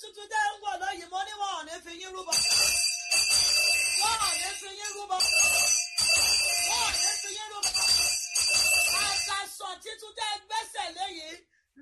[0.00, 2.32] tuntun tẹ́ ń wọ̀ lọ́yìn mo ní wọn ò ní fi yín rúbọ.
[4.02, 5.16] wọn ò ní fi yín rúbọ.
[6.68, 7.70] wọn ò ní fi yín rúbọ.
[9.08, 11.30] àkàsọ̀ títún tẹ́ gbẹ́sẹ̀ léyìí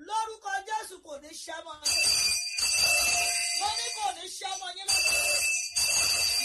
[0.07, 1.99] lórúkọ Jésù kò ní ṣẹ́ mọ́ yín.
[3.61, 5.15] mo ní kò ní ṣẹ́ mọ́ yín lọ́dọ̀.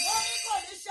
[0.04, 0.85] mo ní kò ní ṣẹ́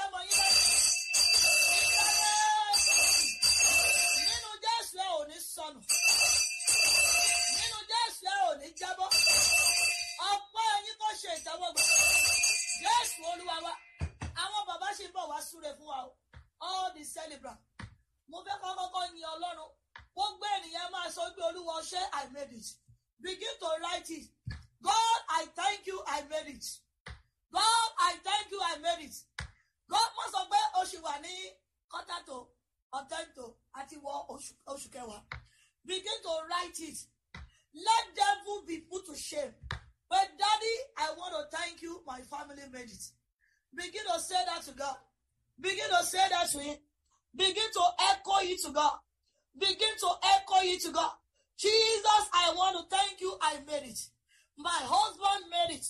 [11.60, 11.84] ṣe ìtẹ́wọ́gbà
[12.84, 13.74] Jésù Olúwa wa
[14.44, 16.18] àwọn bàbá ń bọ̀ wá súre fún wa o.
[16.68, 17.60] All the celebrant
[18.30, 19.72] mo fẹ́ kọ́ kọ́kọ́ yin Ọlọ́run.
[20.14, 22.68] Gbogbo ènìyàn máa sọ pé Olúwa ṣé I made it?
[23.22, 24.26] Begin to write it.
[24.88, 26.66] God I thank you I made it.
[27.52, 29.16] God I thank you I made it.
[29.92, 31.34] God mo sọ pé oṣù wà ní
[31.92, 32.38] kọ́tàtò
[33.00, 33.46] ọ̀tẹ́ntò
[33.80, 34.14] àti wọ
[34.72, 35.22] oṣù kẹwàá.
[35.86, 36.98] Begin to write it.
[37.74, 39.54] Let devil be put to shame.
[40.16, 42.00] But daddy, I want to thank you.
[42.08, 43.04] My family made it.
[43.76, 44.96] Begin to say that to God.
[45.60, 46.78] Begin to say that to him.
[47.36, 47.84] Begin to
[48.16, 48.96] echo it to God.
[49.60, 51.12] Begin to echo it to God.
[51.60, 53.36] Jesus, I want to thank you.
[53.42, 54.00] I made it.
[54.58, 55.86] My husband made it.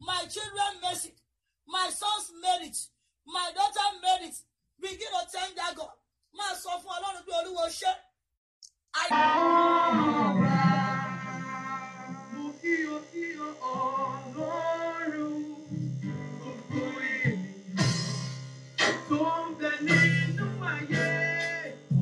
[0.00, 1.20] My children made it.
[1.68, 2.78] My sons made it.
[3.28, 4.34] My daughter made it.
[4.82, 5.94] Begin to thank that God.
[6.34, 7.92] Máa sọ fún Ọlọ́run pé Olúwo ṣe.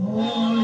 [0.08, 0.55] Oh.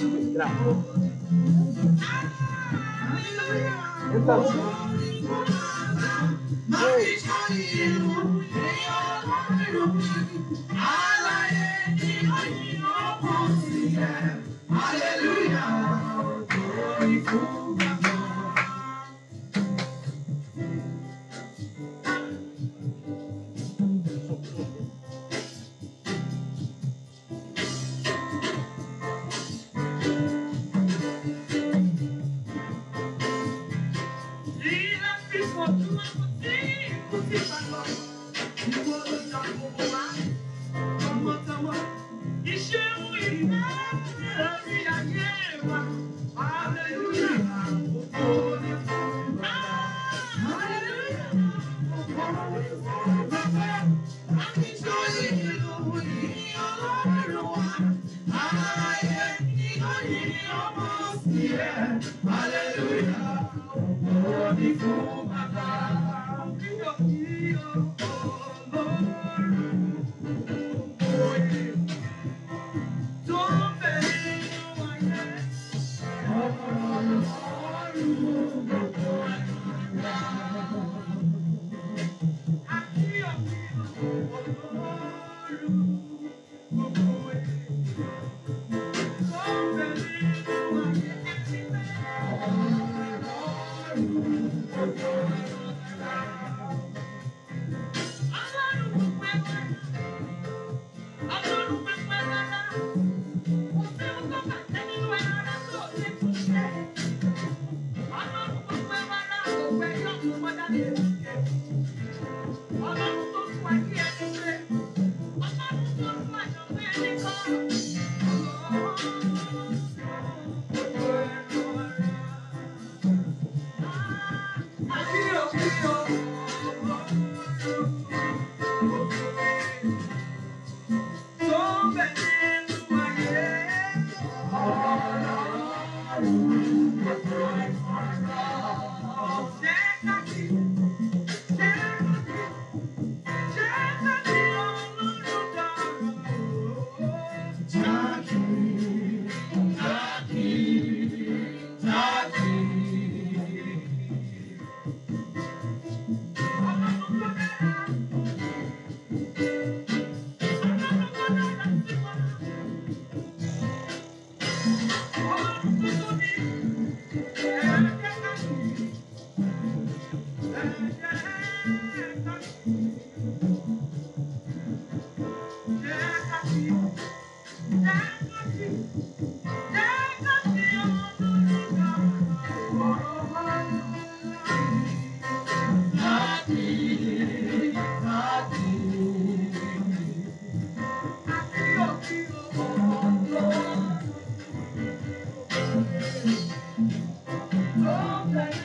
[0.00, 0.76] Entramos.
[4.14, 4.56] Entonces,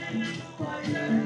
[0.10, 1.17] Thank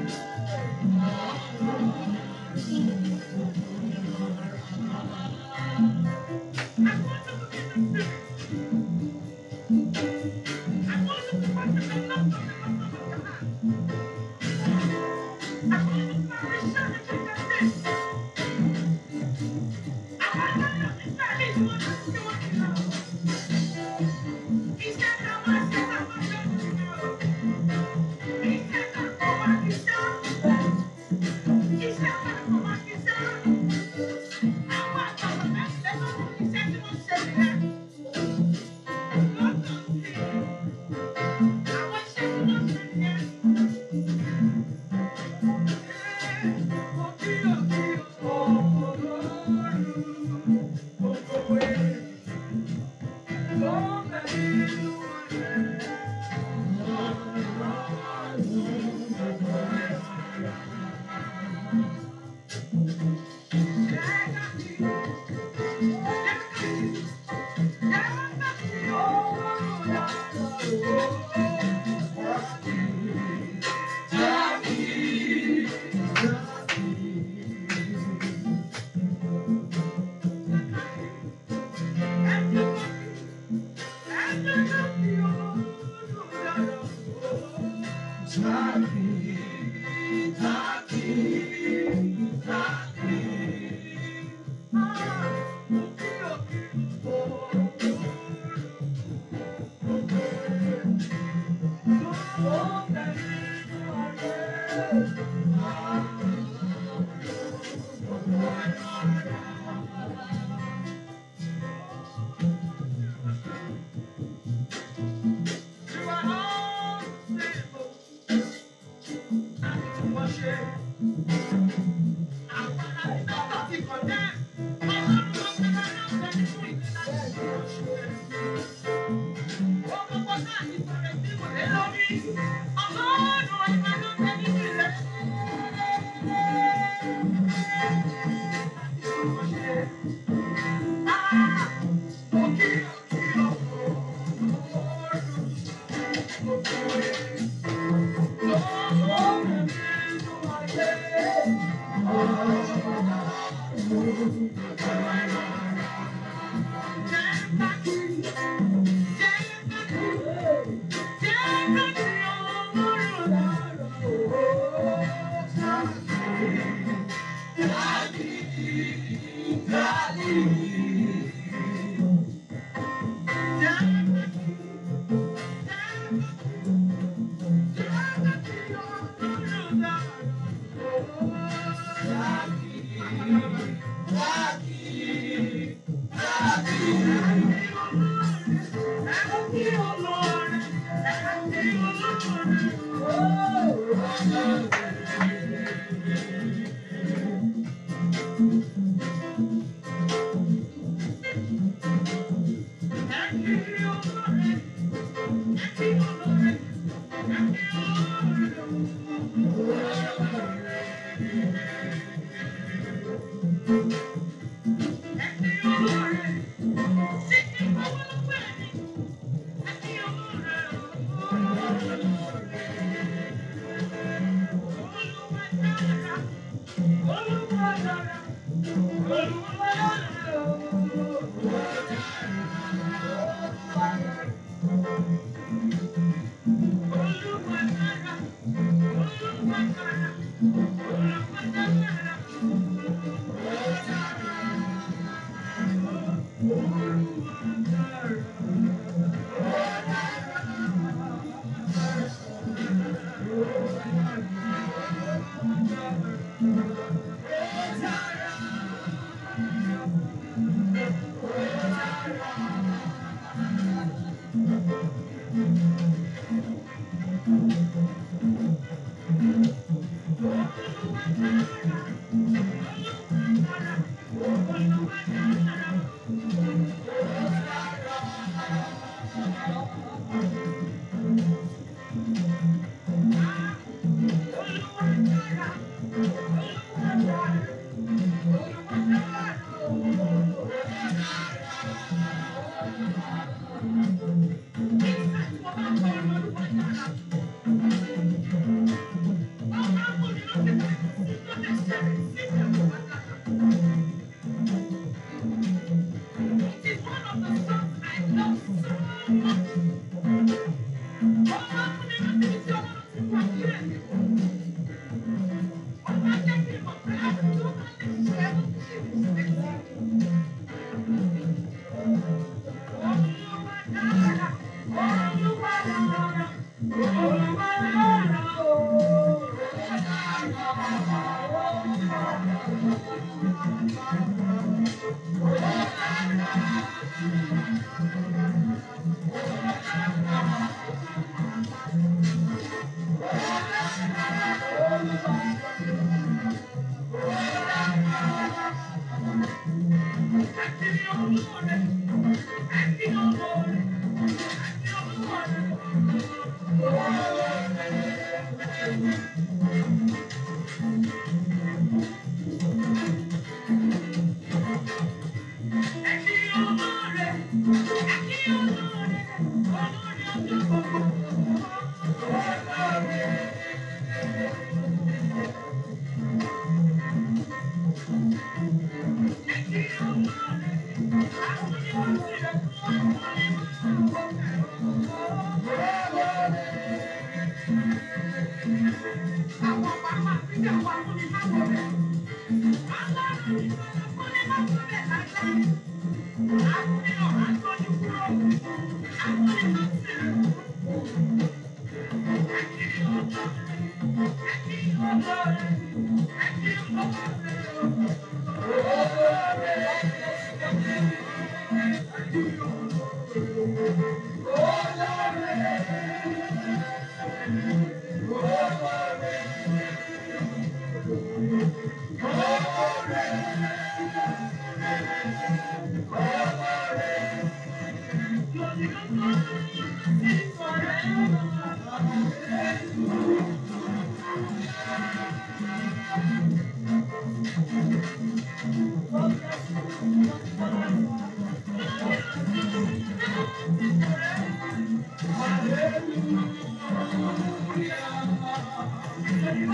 [449.32, 449.46] Thank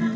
[0.00, 0.15] you.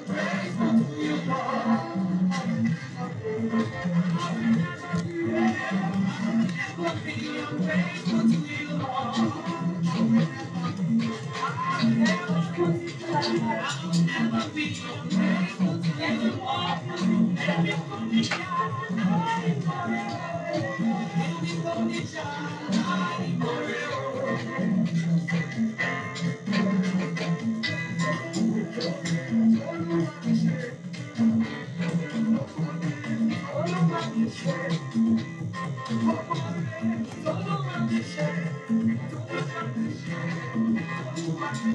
[41.41, 41.65] Thank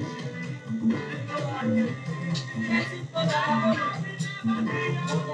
[5.11, 5.26] you.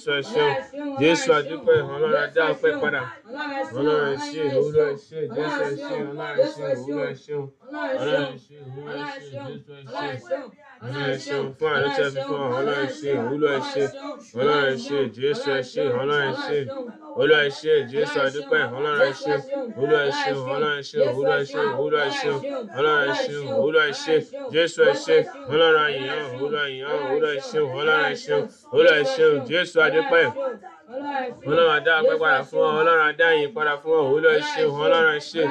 [0.00, 0.52] Jésù ẹ ṣeun,
[1.00, 3.02] Jésù adépẹ́, Ọlọ́run adá ọpẹ́ padà,
[3.78, 7.44] Ọlọ́run ẹ ṣé, Olúwa ẹ ṣé, Jésù ẹ ṣé, Ọlọ́run ẹ ṣé, Olúwa ẹ ṣeun,
[8.00, 10.36] Ọlọ́run ẹ ṣé, Olúwa ẹ ṣé, Jésù ẹ ṣé.
[10.84, 13.60] Ọlọ́run ẹ ṣeun fún àánú tí ẹ fi fún wa, Ọlọ́run ẹ ṣé, Olúwa ẹ
[13.72, 13.84] ṣé,
[14.40, 16.58] Ọlọ́run ẹ ṣé, Jésù ẹ ṣé, Ọlọ́run ẹ ṣé,
[17.20, 19.34] Olúwa ẹ ṣé, Jésù adúpẹ́, Ọlọ́run ẹ ṣé,
[19.80, 22.30] Olúwa ẹ ṣé, Ọlọ́run ẹ ṣé, Olúwa ẹ ṣé, Olúwa ẹ ṣé,
[22.78, 24.14] Ọlọ́run ẹ ṣé, Olúwa ẹ ṣé,
[24.54, 25.16] Jésù ẹ ṣé,
[25.52, 27.58] Ọlọ́run àyìnbó, Olúwa àyìnbó, Olúwa ẹ ṣé,
[28.76, 29.04] Ọlọ́run ẹ
[29.50, 30.26] Jésù adúpẹ́.
[31.00, 34.62] Ọlọ́run adá ọpẹ́ padà fún ọ, Ọlọ́run adá ìyìn padà fún ọ, Olúwa ẹ ṣé,
[34.84, 35.42] Ọlọ́run ẹ ṣé,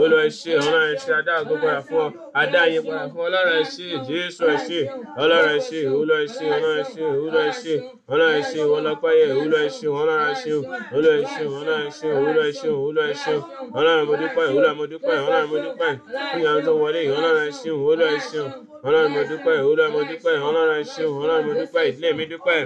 [0.00, 2.08] Olúwa ẹ ṣé, Ọlọ́run ẹ ṣé, adá ògo padà fún ọ,
[2.42, 4.80] adá ìyìn padà fún Ọlọ́run ẹ ṣé, Jésù ẹ ṣé,
[5.22, 7.74] Ọlọ́run ẹ ṣé, Olúwa ẹ ṣé, Ọlọ́run ẹ ṣé, Olúwa ẹ ṣé,
[8.12, 10.52] Ọlọ́run ẹ ṣé, ìwọ lọ́pẹ́ yẹ, Olúwa ẹ ṣé, Ọlọ́run ẹ ṣé,
[10.94, 13.34] Olúwa ẹ ṣé, Ọlọ́run ẹ ṣé, Olúwa ẹ ṣé, Olúwa ẹ ṣé,
[13.78, 15.92] Ọlọ́run mo dúpẹ́, Olúwa mo dúpẹ́, Ọlọ́run mo dúpẹ́,
[16.30, 18.40] fún ìyanu tó wọlé yìí, Ọlọ́run ẹ ṣé, Olúwa ẹ ṣé,
[18.88, 22.58] ọlọ́run mo dúpẹ́ ọlọ́run mo dúpẹ́ ọlọ́run ṣe ọlọ́run mo dúpẹ́ ìdílé mi dúpẹ́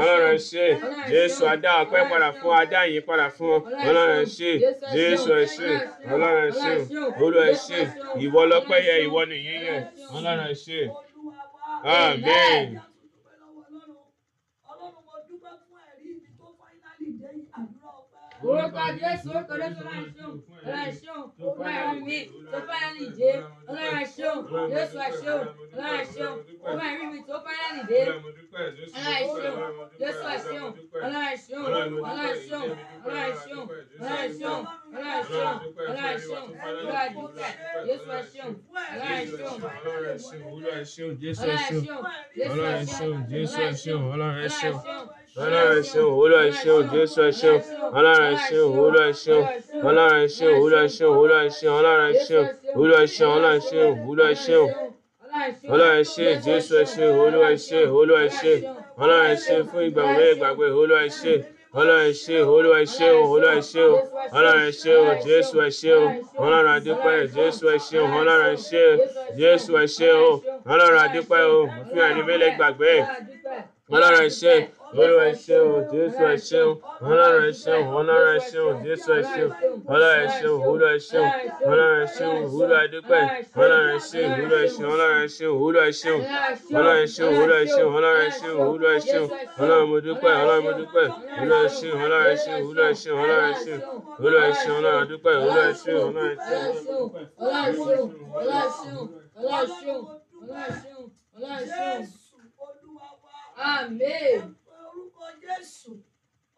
[0.00, 0.64] ọlọ́run ṣe
[1.12, 3.56] jésù adá ọpẹ́ padà fún adá yìí padà fún
[3.88, 4.50] ọlọ́run ṣe
[4.94, 5.70] jésù ẹṣẹ
[6.14, 6.72] ọlọ́run ṣe
[7.24, 7.80] olú ẹṣẹ
[8.24, 9.76] ìwọ lọ́pẹ́ yẹ ìwọ nìyí yẹ
[10.16, 10.80] ọlọ́run ṣe
[11.96, 12.66] amen.
[18.48, 22.18] Orúkọ Jésù, orúkọ Jésù máa ń ṣe ọlọ́run ṣeun ọlọ́run mi
[22.50, 23.30] tó fẹ́ràn nìjé
[23.70, 24.38] ọlọ́run ṣeun
[24.72, 25.42] jésù ṣeun
[25.76, 26.34] ọlọ́run ṣeun
[26.68, 29.56] ọlọ́run mi tó fẹ́ràn nìjé ọlọ́run ṣeun
[30.00, 30.68] jésù ṣeun
[31.04, 32.68] ọlọ́run ṣeun ọlọ́run ṣeun
[33.04, 33.64] ọlọ́run ṣeun
[34.04, 34.60] ọlọ́run ṣeun
[34.94, 35.54] ọlọ́run ṣeun
[35.88, 37.50] ọlọ́run ṣeun ọlọ́run dúpẹ́
[37.86, 38.50] jésù ṣeun
[38.94, 41.84] ọlọ́run ṣeun Ọlọ́run ṣeun, Olúwa ṣeun, Jésù ọlọ́run ṣeun.
[41.84, 42.00] ṣeun
[42.52, 44.76] Ọlọ́run ṣeun, Jésù ṣeun, Ọlọ́run ṣeun.
[45.42, 47.58] Ọlọ́run ṣeun, Olúwa ṣeun, Jésù ṣeun.
[47.98, 49.42] Ọlọ́run ṣeun, Olúwa ṣeun.
[49.88, 52.46] Ọlọ́run ṣeun, Olúwa ṣeun, Olúwa ṣeun, Ọlọ́run ṣeun.
[52.78, 54.68] Olúwa ṣeun, Ọlọ́run ṣeun, Olúwa ṣeun.
[55.72, 58.52] Ọlọ́run ṣe, Jésù ṣe, Olúwa ṣe, Olúwa ṣe.
[59.02, 61.34] Ọlọ́run ṣe fún ìgbà òwe ìgbàgbé, Olúwa ṣe.
[61.80, 63.84] Ọlọ́run ṣe, Olúwa ṣe Olúwa ṣe.
[64.38, 64.92] Ọlọ́run ṣe
[65.26, 65.92] Jésù ṣe.
[66.44, 67.98] Ọlọ́run adúpẹ́, Jésù ṣe.
[68.18, 68.82] Ọlọ́run ṣe,
[69.38, 70.08] Jésù ṣe.
[70.72, 71.42] Ọlọ́run adúpẹ́.
[71.56, 72.92] Òfin àdìmẹ́lẹ̀ gbàgbé.
[73.92, 74.54] Ọlọ́run ẹ ṣé
[75.00, 76.72] Olúwa ẹ ṣé o Jésù ẹ ṣé o
[77.10, 79.48] Ọlọ́run ẹ ṣé o Ọlọ́run ẹ ṣé o Jésù ẹ ṣé o
[79.92, 81.26] Ọlọ́run ẹ ṣé o Olúwa ẹ ṣé o
[81.68, 83.22] Ọlọ́run ẹ ṣé o Olúwa a dúpẹ́
[83.60, 85.82] Ọlọ́run ẹ ṣé o Olúwa ẹ ṣé o Ọlọ́run ẹ ṣé o Olúwa
[87.00, 88.44] ẹ ṣé o Ọlọ́run ẹ
[103.54, 104.42] pé
[104.88, 105.92] orúkọ Jésù.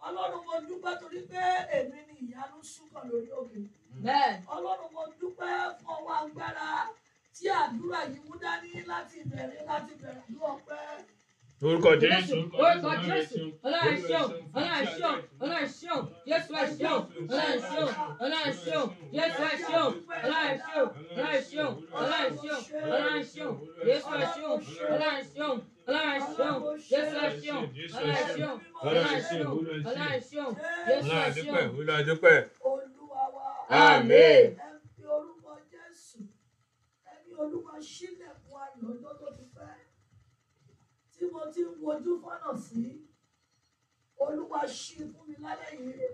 [0.07, 1.41] Ọlọ́run mo dúpẹ́ torí pé
[1.77, 3.61] èmi ni ìyanu súnkàn lórí òkè.
[3.95, 4.35] Amen.
[4.55, 6.69] Ọlọ́run mo dúpẹ́ fún ọwọ́ agbára
[7.35, 10.83] tí àdúrà yìí mú dání láti bẹ̀rẹ̀ láti bẹ̀rẹ̀ ní ọpẹ́.
[11.67, 12.37] Orúkọ Jésù.
[12.65, 13.41] Orúkọ Jésù.
[13.67, 14.29] Ọlọ́run ṣeun.
[14.59, 15.19] Ọlọ́run ṣeun.
[15.43, 16.03] Ọlọ́run ṣeun.
[16.29, 17.01] Jésù ẹ ṣeun.
[17.33, 17.91] Ọlọ́run ṣeun.
[18.25, 18.87] Ọlọ́run ṣeun.
[19.17, 19.91] Jésù ẹ ṣeun.
[20.25, 20.89] Ọlọ́run ṣeun.
[21.17, 21.73] Ọlọ́run ṣeun.
[22.01, 22.63] Ọlọ́run ṣeun.
[22.95, 23.55] Ọlọ́run ṣeun.
[23.87, 24.57] Jésù ẹ ṣeun.
[24.93, 25.57] Ọlọ́run ṣeun.
[25.89, 26.61] Ọlọ́run ṣeun.
[26.91, 27.65] Jésù ẹ ṣeun.
[27.87, 28.57] Ọlọ́run ṣeun.
[28.87, 29.47] Ọlọ́run ṣeun.
[29.89, 30.51] Ọlọ́run ṣeun.
[30.89, 31.67] Jésù ẹ ṣeun.
[31.79, 32.37] Olúwa adúpẹ́.
[32.71, 33.45] Olúwa wa.
[33.69, 34.45] Amen.
[34.55, 36.19] Ẹ fi orúkọ Jésù.
[37.13, 39.26] Ẹni Olúwa ṣílẹ̀kùn ayọ̀ ọjọ́ tó ti pẹ́.
[41.17, 42.83] Tí mo ti ń wojú fọ́nà sí.
[44.25, 46.09] Olúwa ṣí fún mi lálẹ́ yìí.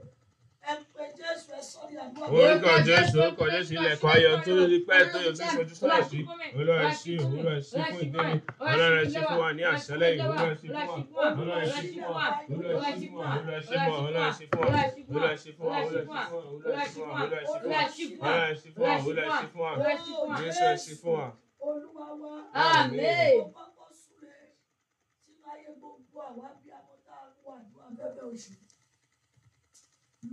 [0.70, 2.26] Ẹ pe Jésù ẹ sọ ní àdúrà.
[2.30, 6.18] Orúkọ Jésù, orúkọ Jésù, ilẹ̀kùn ayọ̀ tó rí pẹ́ tó yọ tó fojú sọ́nà sí.
[6.58, 8.32] Olúwa ṣí, Olúwa ṣí fún ìdílé.
[8.70, 10.22] Ọlọ́run ṣí fún wa ní àṣálẹ́ yìí.
[10.30, 11.26] Olúwa ṣí fún wa.
[11.40, 12.26] Olúwa ṣí fún wa.
[12.52, 13.30] Olúwa ṣí fún wa.
[13.38, 14.86] Olúwa ṣí fún wa.
[15.10, 15.80] Olúwa ṣí fún wa.
[15.82, 16.46] Olúwa ṣí fún wa.
[16.52, 17.22] Olúwa ṣí fún wa.
[17.22, 18.38] Olúwa ṣí fún wa.
[18.42, 18.92] Olúwa ṣí fún wa.
[19.02, 20.36] Olúwa ṣí fún wa.
[20.40, 21.26] Jésù ẹ ṣí fún wa.
[21.68, 22.34] Olúwa wa.
[22.54, 23.38] Amen.
[23.38, 24.36] Mo kọ́kọ́ súre
[25.22, 25.68] sínú ayé
[26.12, 28.52] gbogbo àwa bí amọ́tá wà ní abẹ́bẹ́ oṣù.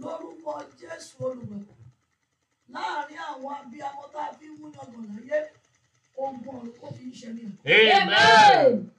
[0.02, 1.74] Lórúkọ Jésù olùgbàlà.
[2.74, 5.40] Láàárín àwọn abiyamọ tá a fi ń múyangàn láyé,
[6.24, 7.50] ogun ọ̀run kò fi ń ṣẹlẹ̀.
[7.98, 8.92] Amen.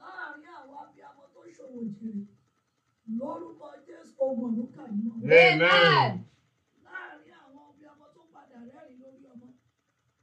[0.00, 2.22] Láàárín àwọn abiyamọ tó ṣòwò jèrè,
[3.18, 5.18] lórúkọ Jésù ogun ọ̀run kà ní wọn.
[5.22, 6.12] Amen.
[6.86, 9.46] Láàárín àwọn abiyamọ tó padà rẹ́rìn lórí ọmọ,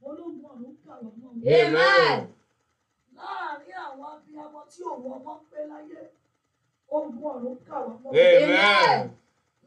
[0.08, 1.30] ológun ọ̀run kà wọ́n mọ́.
[1.58, 2.18] Amen.
[3.20, 6.00] Láàárín àwọn abiyamọ tí òun ọmọ pé láyé
[6.96, 8.10] ogun ọ̀run kà wọ́n mọ́.
[8.24, 9.00] Amen.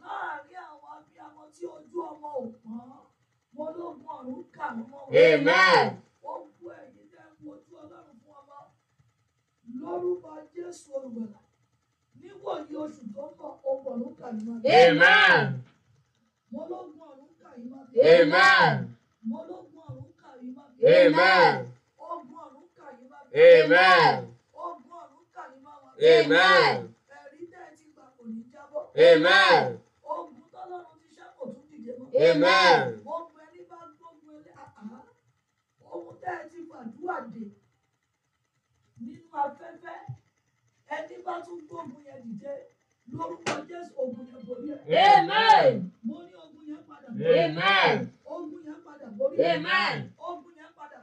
[0.04, 2.80] láàárín àwọn abiyamọ tí ojú ọmọ ò pọ́n
[3.58, 5.02] wọn lógun ọ̀run kà wọ́n mọ́.
[6.32, 8.58] Ogun ẹ̀yìn tẹ́ ń wojú ọlọ́run fún ọmọ
[9.82, 11.40] lórúkọ jésù olùgbàlà
[12.20, 14.58] níwòyí oṣù tó ń bọ̀ ogun ọ̀run kà yín.
[14.80, 15.46] Amen.
[16.52, 17.74] mo lógun ọ̀run kà yín.
[18.14, 18.76] Amen.
[19.30, 20.66] mo lógun ọ̀run kà yín mọ́.
[20.96, 21.56] Amen.
[22.12, 23.23] ogun ọ̀run kà yín mọ́.
[23.36, 24.36] Amen.
[24.54, 25.24] ogun ọ̀run.
[25.98, 26.78] Amen.
[27.18, 28.82] ẹ̀rí tẹ́ ẹ ti gbà kò ní jábọ́.
[29.08, 29.64] Amen.
[30.14, 32.08] ogun tọ́lọ́run ti ṣẹ́ kò tún dìde mọ́.
[32.30, 32.80] Amen.
[33.04, 34.98] gbogbo ẹni bá gbógun ẹlẹ́ àhá
[35.94, 37.44] ohun tẹ́ ẹ ti gbàdúrà dè
[39.04, 39.98] nínú afẹ́fẹ́
[40.96, 42.54] ẹni bá tún gbógun yẹn dìde
[43.14, 44.78] lórúkọ jésù ogun yẹn borí ẹ.
[45.18, 45.74] Amen.
[46.08, 47.46] mo ní ogun yẹn padà borí ẹ.
[47.46, 47.98] Amen.
[48.34, 49.52] ogun yẹn padà borí ẹ.
[49.56, 49.98] Amen.
[50.30, 51.03] ogun yẹn padà borí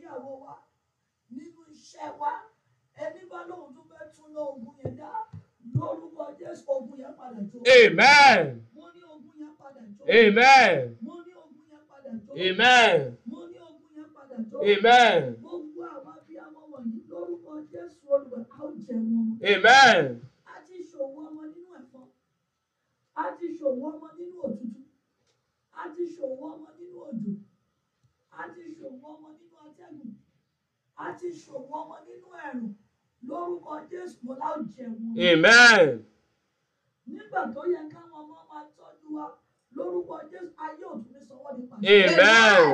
[0.11, 0.55] ìgbéyàwó wa
[1.35, 2.31] nínú iṣẹ́ wa
[3.03, 5.09] ẹni bá lóun tún fẹ́ tún ogun yẹn dá
[5.75, 8.45] lórúkọ jésù ogun yẹn padà jó Amen.
[8.75, 10.97] mo ní ogun yẹn padà jó Amen.
[11.05, 12.99] mo ní ogun yẹn padà jó Amen.
[13.31, 15.21] mo ní ogun yẹn padà jó Amen.
[15.41, 18.03] gbogbo àwọn abiyamọ wọ̀nyí lórúkọ jésù
[18.55, 20.03] a ó jẹ wọn Amen.
[20.45, 22.05] a ti ṣòwò ọmọ nínú ẹ̀fọn
[23.59, 24.81] ṣòwò ọmọ nínú òtútù
[25.71, 27.33] a ti ṣòwò ọmọ nínú òjò
[28.31, 29.50] a ti ṣòwò ọmọ nínú
[29.85, 30.13] atẹ́gùn
[31.03, 32.73] a ti ṣòwò ọmọ nínú ẹ̀rùn
[33.27, 34.95] lórúkọ jésù mo láò jẹun
[35.29, 35.87] Amen.
[37.11, 39.25] nígbà tó yẹ káwọn ọmọ máa tọ́jú wa
[39.75, 42.67] lórúkọ jésù ayé òtún ní sanwó nípa Amen.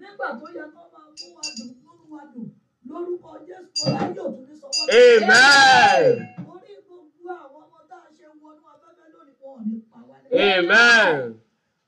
[0.00, 2.46] nígbà tó yẹ kó máa mú wa dùn múnú wa dùn
[2.88, 6.04] lórúkọ jésù láyé òtún ní sanwó Amen.
[6.52, 10.16] orí gbogbo àwọn ọmọ tá a ṣe wọnú afẹ́fẹ́ lónìí wọn ò ní pa wá
[10.22, 10.58] lẹ́yìn.
[10.58, 11.40] Amen.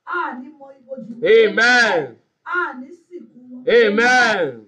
[0.05, 1.21] a ní mọ ibojì wọn.
[1.33, 1.99] Amen.
[2.43, 3.06] a ní sìnkú wọn.
[3.67, 4.67] Amen.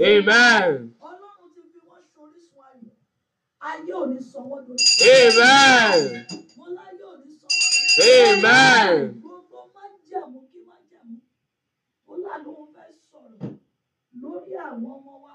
[0.00, 0.90] Amen.
[1.08, 2.90] ọlọ́run ti fi wọ́n ṣorísun ayọ̀
[3.68, 4.84] ayé ò ní sọ wọ́n lórí.
[5.14, 6.00] Amen.
[6.58, 8.14] mo láyé ò ní sọ wọ́n lórí.
[8.26, 8.96] Amen.
[9.22, 11.14] gbogbo májẹ̀mú kí májẹ̀mú
[12.10, 13.54] ó lànà òun fẹ́ sọ̀rọ̀
[14.22, 15.34] lórí àwọn ọmọ wa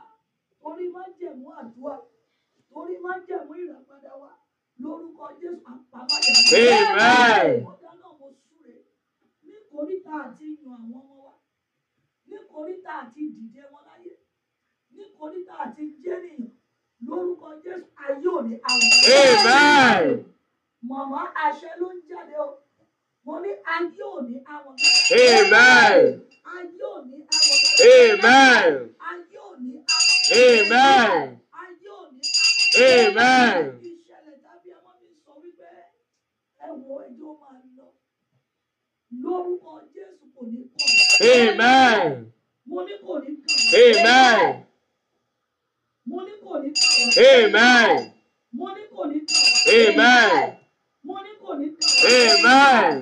[0.61, 1.95] torí májẹ̀mú àdúrà
[2.71, 4.31] torí májẹ̀mú ìràpadà wa
[4.83, 6.41] lórúkọ jésù àpamọ́jẹ̀mú.
[6.83, 7.63] Amen.
[7.71, 8.75] ọ̀dà náà mo súre
[9.47, 11.28] ní koríta àti yan àwọn ọmọ wa
[12.29, 14.11] ní koríta àti dìde wọn láyé
[14.95, 16.51] ní koríta àti jẹ́nìyàn
[17.07, 18.91] lórúkọ jésù ayé òní àwọn.
[19.19, 20.07] Amen.
[20.89, 22.47] màmá àṣẹ ló ń jáde o
[23.25, 24.73] mo ní ayé òní àwọn.
[25.11, 26.05] Amen.
[26.55, 27.57] ayé òní àwọn.
[27.91, 28.73] Amen.
[29.09, 30.15] ayé òní àwọn.
[30.41, 31.21] Amen.
[31.61, 32.21] ayé òní
[32.89, 33.63] Amen.
[33.89, 35.69] ìṣẹ̀lẹ̀ tàbí ọmọ mi sọ wípé
[36.65, 37.85] ẹ wo ẹjọ́ máa lọ
[39.23, 40.87] lórúkọ jésù kò ní kọ̀
[41.33, 42.31] Amen.
[42.69, 44.39] mo ní kò ní kàn Amen.
[46.09, 47.91] mo ní kò ní kàn Amen.
[48.57, 49.45] mo ní kò ní kàn
[49.77, 50.31] Amen.
[51.07, 52.95] mo ní kò ní kàn Amen.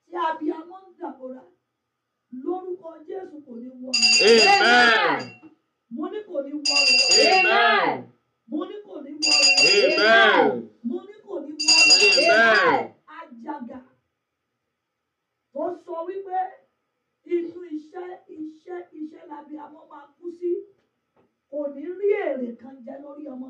[0.05, 1.43] tí abiyamọ ń dàbòrà
[2.43, 3.89] lórúkọ jésù kò ní wọ
[4.29, 5.19] Amen.
[5.95, 6.75] mo ní kò ní wọ
[7.25, 8.03] Amen.
[8.51, 9.31] mo ní kò ní wọ
[9.69, 10.71] Amen.
[10.89, 12.93] mo ní kò ní wọ Amen.
[13.17, 13.79] àjàgà
[15.53, 16.39] tó sọ wípé
[17.35, 20.51] inú iṣẹ́ iṣẹ́ iṣẹ́ labiyamọ máa kú sí
[21.51, 23.49] kò ní rí èrè kan jẹ lórí ọmọ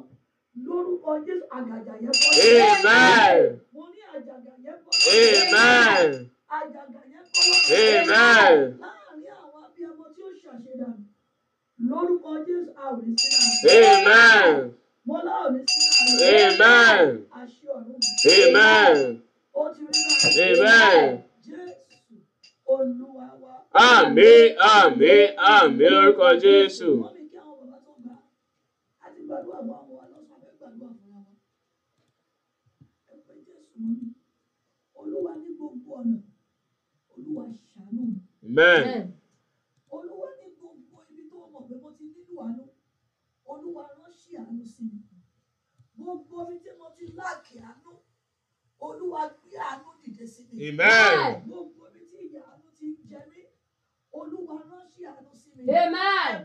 [0.66, 2.32] lórúkọ jésù àgàgà yẹn bọ́
[3.74, 4.92] mo ní àjàgà yẹn bọ́
[5.52, 6.30] Amen.
[6.58, 7.44] Àjàgà yẹn bọ́
[7.80, 8.58] Amen.
[8.84, 11.04] láàárín àwọn abiyamọ tí ó ṣàṣedànù
[11.90, 13.28] lórúkọ jésù a ò ní sí
[14.06, 14.56] náà Amen.
[15.08, 15.80] mo lá ò ní sí
[16.62, 17.08] náà Amen.
[17.40, 18.00] àṣẹ ọ̀run
[18.38, 18.98] Amen.
[19.54, 20.02] ó ti rí
[20.60, 21.08] Amen.
[21.48, 22.16] jésù
[22.74, 23.54] olúwa wa.
[23.90, 26.90] Àmín, àmín, àmín lórúkọ Jésù.
[29.30, 31.36] gbàdúrà bọ́ àwọn wa lọ́sàn-án fẹ́ gbàdúrà fúnra wọn.
[33.14, 34.08] ẹ pé jésù mọ́ mi
[35.00, 36.18] olúwa ní gbogbo ọ̀nà
[37.30, 38.20] olúwa ṣàánú mi.
[38.46, 39.14] Amen.
[39.96, 42.64] olúwa ní gbogbo ibi tó mọ̀ pé mo ti nílò àánú
[43.52, 45.00] olúwa ránṣẹ́ àánú sí mi
[45.98, 47.92] gbogbo ibi tí mo ti láàkì àánú
[48.88, 51.42] olúwa gbé àánú dìde sí mi Amen.
[51.46, 53.39] gbogbo ibi tí ìyà àánú ti ń jẹ mí
[55.80, 56.36] Amen.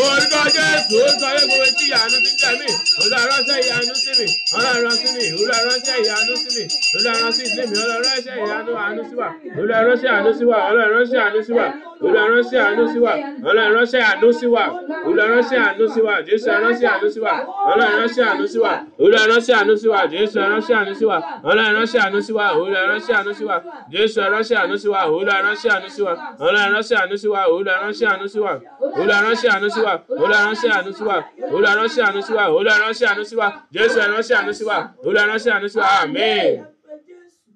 [0.00, 2.68] Orúkọ Jésù, orúkọ Jésù, gbogbo tí ìyanu ti jẹ mí.
[3.02, 4.26] Olúwa ránṣẹ́ ìyanu sí mi.
[4.56, 5.24] Ọlọ́run rán sí mi.
[5.36, 6.64] Olúwa ránṣẹ́ ìyanu sí mi.
[6.96, 7.76] Olúwa rán sí ìdílé mi.
[7.82, 9.28] Olúwa ránṣẹ́ ìyanu àánú sí wa.
[9.58, 10.58] Olúwa ránṣẹ́ àánú sí wa.
[10.70, 11.66] Ọlọ́run ránṣẹ́ àánú sí wa.
[12.02, 13.12] Olúwa ránṣẹ́ àánú sí wa.
[13.48, 14.64] Ọlọ́run ránṣẹ́ àánú sí wa.
[15.06, 16.14] Olúwa ránṣẹ́ àánú sí wa.
[16.26, 17.32] Jésù ránṣẹ́ àánú sí wa.
[17.70, 18.72] Ọlọ́run ránṣẹ́ àánú sí wa.
[19.02, 20.00] Olúwa ránṣẹ́ àánú sí wa.
[20.12, 21.18] Jésù ránṣẹ́ àánú sí wa.
[21.50, 22.46] Ọlọ́run ránṣẹ́ àánú sí wa.
[22.60, 23.56] Olúwa ránṣẹ́ àánú sí wa.
[23.92, 25.00] Jésù ránṣẹ́ àánú sí wa.
[25.12, 26.12] Olúwa ránṣẹ́ àánú sí wa.
[26.46, 27.42] Ọlọ́run ránṣẹ́ àánú sí wa.
[27.52, 28.52] Olúwa ránṣẹ́ àánú sí wa.
[28.80, 29.94] Olúwa ránṣẹ́ àánú sí wa.
[30.22, 31.16] Olúwa ránṣẹ́ àánú sí wa.
[31.54, 32.44] Olúwa àánú sí wa.
[32.56, 33.48] Olúwa àánú sí wa.
[33.74, 34.78] Jésù ránṣẹ́ àánú sí wa.
[35.04, 35.86] Olúwa àánú sí wa.
[36.00, 36.16] Àmín.
[36.16, 37.50] Ẹ pé Jésù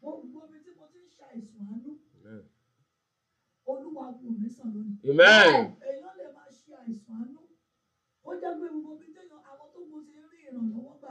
[0.00, 1.90] gbogbo ibi tí mo ti ń ṣàìsàn àánú
[3.70, 4.84] olúwa wò mí sàn lónìí.
[4.84, 4.93] Amen.
[5.08, 7.40] Èèyàn lè máa ṣe àìsàn àánú
[8.24, 11.10] ó jẹ́ pé gbogbo ibi téèyàn àwọn tó kù ti rí ìrànlọ́wọ́ gbà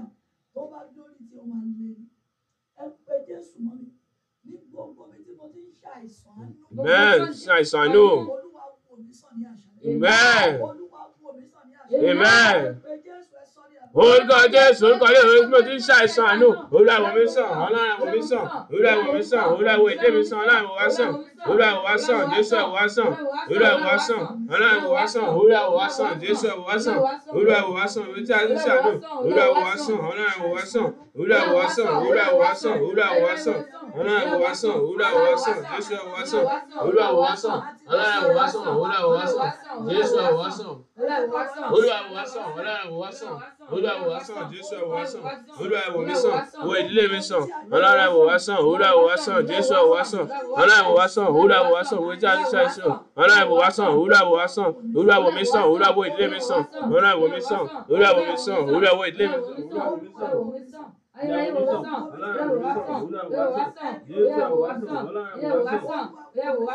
[0.54, 1.92] tó bá dórí tí ó máa lé ní
[2.82, 3.88] ẹ pé jésù mọ́ mi
[4.50, 7.20] ní gbogbo ibi tí mo ti ń ṣe àìsàn àánú Amen.
[7.46, 8.06] Ṣàìsàn àánú.
[8.34, 10.52] olúwa wò mí sàn ní àṣálẹ́ Amen.
[10.68, 12.62] olúwa wò mí sàn ní àṣálẹ́ Amen.
[12.66, 16.26] ẹ pé jésù ẹ sọ ní àṣálẹ́ Orúkọ Jésù, orúkọ Jésù, orúkọ ti ń ṣàìsàn
[16.32, 16.48] àánú.
[16.76, 20.08] Olúwa wò mí sàn, Ọlọ́run wò mí sàn, Olúwa wò mí sàn, Olúwa wò ìdí
[20.16, 21.12] mi sàn, Ọlọ́run wò wá sàn,
[21.50, 23.10] Olúwa wò wá sàn, Jésù wò wá sàn,
[23.52, 24.22] Olúwa wò wá sàn,
[24.54, 26.98] Ọlọ́run wò wá sàn, Olúwa wò wá sàn, Jésù wò wá sàn,
[27.38, 28.92] Olúwa wò wá sàn, ibi tí a ti ṣàánú,
[29.26, 30.86] Olúwa wò wá sàn, Ọlọ́run wò wá sàn,
[31.20, 33.58] Olúwa wò wá sàn, Olúwa wò wá sàn, Olúwa wò wá sàn,
[33.98, 36.46] Ọlọ́run wò wá sàn, Olúwa wò wá sàn, Jésù wò wá sàn,
[36.86, 37.60] Olúwa wò wá sàn,
[37.92, 39.52] Ọlọ́run wò wá sàn, Olúwa wò wá sàn,
[39.90, 40.74] Jésù wò wá sàn.
[41.74, 43.34] Olúwa wò wá sàn, Ọlọ́run wò wá sàn,
[43.72, 45.22] Olúwa wò wá sàn, Jésù wò wá sàn,
[45.62, 47.44] Olúwa wò mí sàn, wò ìdílé mi sàn,
[47.76, 50.26] Ọlọ́run wò wá sàn, Olúwa wò wá sàn, Jésù wò wá sàn,
[50.62, 53.70] Ọlọ́run wò wá sàn, Olúwa wò wá sàn, wò ìjà àdúrà ìṣàn, Ọlọ́run wò wá
[53.78, 56.62] sàn, Olúwa wò wá sàn, Olúwa wò mí sàn, Olúwa wò ìdílé mi sàn,
[56.94, 60.44] Ọlọ́run wò mí sàn, Olúwa wò mí sàn, Olúwa wò ìdílé mi sàn, Olúwa wò
[60.52, 60.86] mí sàn.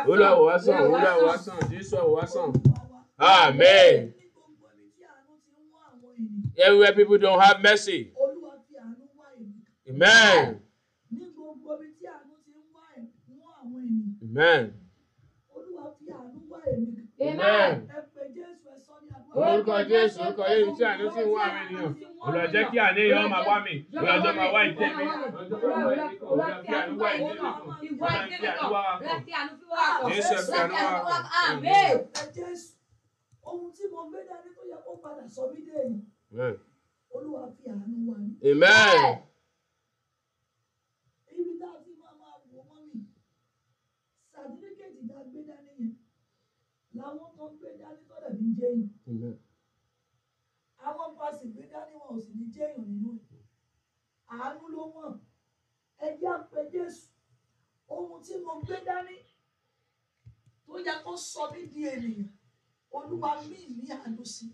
[0.09, 2.53] Olúwa wò wá sàn, Olúwa wò wá sàn, Jésù wò wá sàn.
[3.19, 4.13] Amen.
[6.59, 8.13] Everywhere people don't have mercy.
[8.15, 8.25] Wá.
[9.89, 10.45] Amen.
[10.49, 10.65] Wá.
[14.23, 14.75] Amen.
[15.55, 16.63] Wá.
[17.21, 17.89] Amen.
[19.39, 21.93] Orúkọ Jésù, orúkọ Jésù tí àánú sì ń wá àwọn ènìyàn.
[22.25, 23.75] Olúwa jẹ́ kí àánú yẹn máa wá mi.
[23.97, 25.05] Olúwa jọ máa wá ìdílé mi.
[25.05, 25.15] Wá.
[26.31, 27.49] Olúwa fi àánú wá ìdílé mi.
[27.93, 29.21] Olúwa fi àánú wá wa kàn.
[30.11, 30.75] Jésù ẹ fi àánú
[31.09, 31.17] wá.
[31.63, 31.89] Ẹ
[32.37, 32.69] Jésù.
[33.49, 35.97] Ohun tí mo gbé dání tó yẹ kó padà sọ mí dé èyí.
[36.33, 36.57] Amen.
[37.15, 38.33] Olúwa fi àánú wá mi.
[38.51, 39.25] Amen.
[41.39, 42.99] Ibi tá a ti máa máa wò mọ́ mi.
[44.33, 45.95] Sàtífíkẹ́tì tá a gbé dání yẹn.
[46.97, 48.89] Làwọn kan gbé dání tó dẹ̀ fi ń jẹ́ yìí.
[49.11, 49.37] Amen.
[50.87, 53.43] Àwọn kan sì gbé dání wọn ò sì ní jẹ́ èèyàn nínú ẹ̀.
[54.35, 55.15] Àánú ló wọ̀n.
[56.05, 57.07] Ẹ jẹ́ àpẹ Jésù.
[57.95, 59.17] Ohun tí mo gbé dání
[60.67, 62.29] tó yẹ kó sọ mí di ènìyàn.
[62.97, 64.47] Olúwa mí ní àánú sí.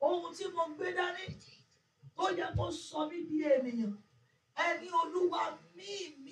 [0.00, 1.24] Ohun tí mo gbé dání
[2.16, 3.92] tó yẹ kó sọ mí di ènìyàn.
[4.66, 5.42] Ẹni Olúwa
[5.80, 6.30] ní ní.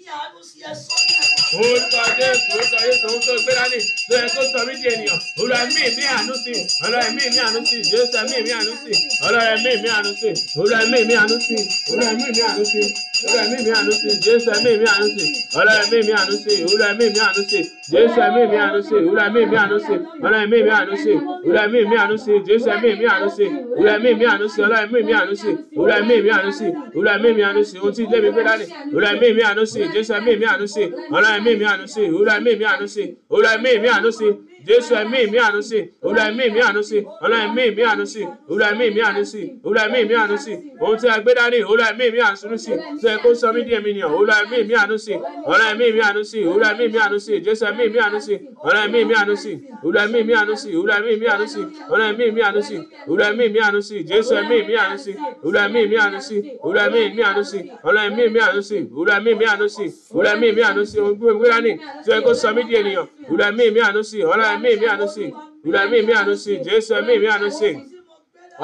[1.59, 3.79] Orúkọ Jésù, orúkọ Jésù, ohun tó gbé dání
[4.11, 5.19] ló yẹ kó sọ mí di ènìyàn.
[5.41, 6.53] Olúwa mí mi àánú sí.
[6.87, 7.77] Ọlọ́run mí mi àánú sí.
[7.91, 8.93] Jésù mí mi àánú sí.
[9.27, 10.29] Ọlọ́run mí mi àánú sí.
[10.61, 11.57] Olúwa mí mi àánú sí.
[11.91, 12.81] Olúwa mí mi àánú sí.
[13.25, 14.09] Olúwa mí mi àánú sí.
[14.25, 15.27] Jésù mí mi àánú sí.
[15.61, 16.55] Ọlọ́run mí mi àánú sí.
[16.69, 17.61] Olúwa mí mi àánú sí.
[17.93, 18.95] Jésù mí mi àánú sí.
[18.95, 19.95] Olúwa mí mi àánú sí.
[20.25, 21.13] Ọlọ́run mí mi àánú sí.
[21.47, 22.33] Olúwa mí mi àánú sí.
[22.49, 23.47] Jésù mí mi àánú sí.
[23.79, 24.61] Olúwa mí mi àánú sí.
[24.67, 25.51] Ọlọ́run mí mi àánú sí.
[25.79, 26.67] Olúwa mí mi àánú sí.
[26.97, 27.77] Olúwa mí mi àánú sí.
[27.79, 28.65] Ohun tí ilé mi gbé dání.
[28.95, 29.81] Olúwa mí mi àánú sí.
[29.94, 30.83] Jésù mí mi àánú sí.
[31.16, 32.03] Ọlọ́run mí mi àánú sí.
[32.16, 33.05] Olúwa mí mi àánú sí.
[33.31, 34.27] Olúwa mí mi àánú sí.
[34.66, 35.79] Jésù ẹ̀mí mi àánú sí.
[36.03, 36.99] Olúwa ẹ̀mí mi àánú sí.
[37.25, 38.23] Ọlọ́run ẹ̀mí mi àánú sí.
[38.51, 39.42] Olúwa ẹ̀mí mi àánú sí.
[39.64, 40.53] Olúwa ẹ̀mí mi àánú sí.
[40.83, 41.59] Ohun tí a gbé dání.
[41.71, 42.73] Olúwa ẹ̀mí mi àánú sí.
[43.01, 44.11] Tó yẹ kó sọ mí di èmi nìyàn.
[44.18, 45.14] Olúwa ẹ̀mí mi àánú sí.
[45.51, 46.38] Ọlọ́run ẹ̀mí mi àánú sí.
[46.51, 47.33] Olúwa ẹ̀mí mi àánú sí.
[47.47, 48.35] Jésù ẹ̀mí mi àánú sí.
[48.66, 49.53] Ọlọ́run ẹ̀mí mi àánú sí.
[49.85, 50.68] Olúwa ẹ̀mí mi àánú sí.
[50.79, 51.61] Olúwa ẹ̀mí mi àánú sí.
[51.92, 52.77] Ọlọ́run ẹ̀mí mi àánú sí.
[53.09, 53.97] Olúwa ẹ̀mí mi àánú sí.
[54.11, 55.12] Jésù ẹ̀mí mi àánú sí.
[55.44, 56.37] Olúwa ẹ̀mí mi àánú sí.
[56.66, 57.59] Olúwa ẹ̀mí mi àánú sí.
[57.88, 58.79] Ọlọ́run ẹ̀mí mi àánú sí.
[58.99, 59.85] Olúwa ẹ̀mí mi àánú sí.
[60.14, 60.99] Olúwa ẹ̀mí mi àánú sí.
[61.01, 61.73] Ohun gbé dání.
[62.05, 63.07] Tó yẹ kó sọ mí di ènìyàn.
[63.31, 64.19] Olúwa ẹ̀mí mi àánú sí.
[64.33, 65.25] Ọlọ́run ẹ̀mí mi àánú sí.
[65.65, 66.53] Olúwa ẹ̀mí mi àánú sí.
[66.67, 67.71] Jésù ẹ̀mí mi àánú sí.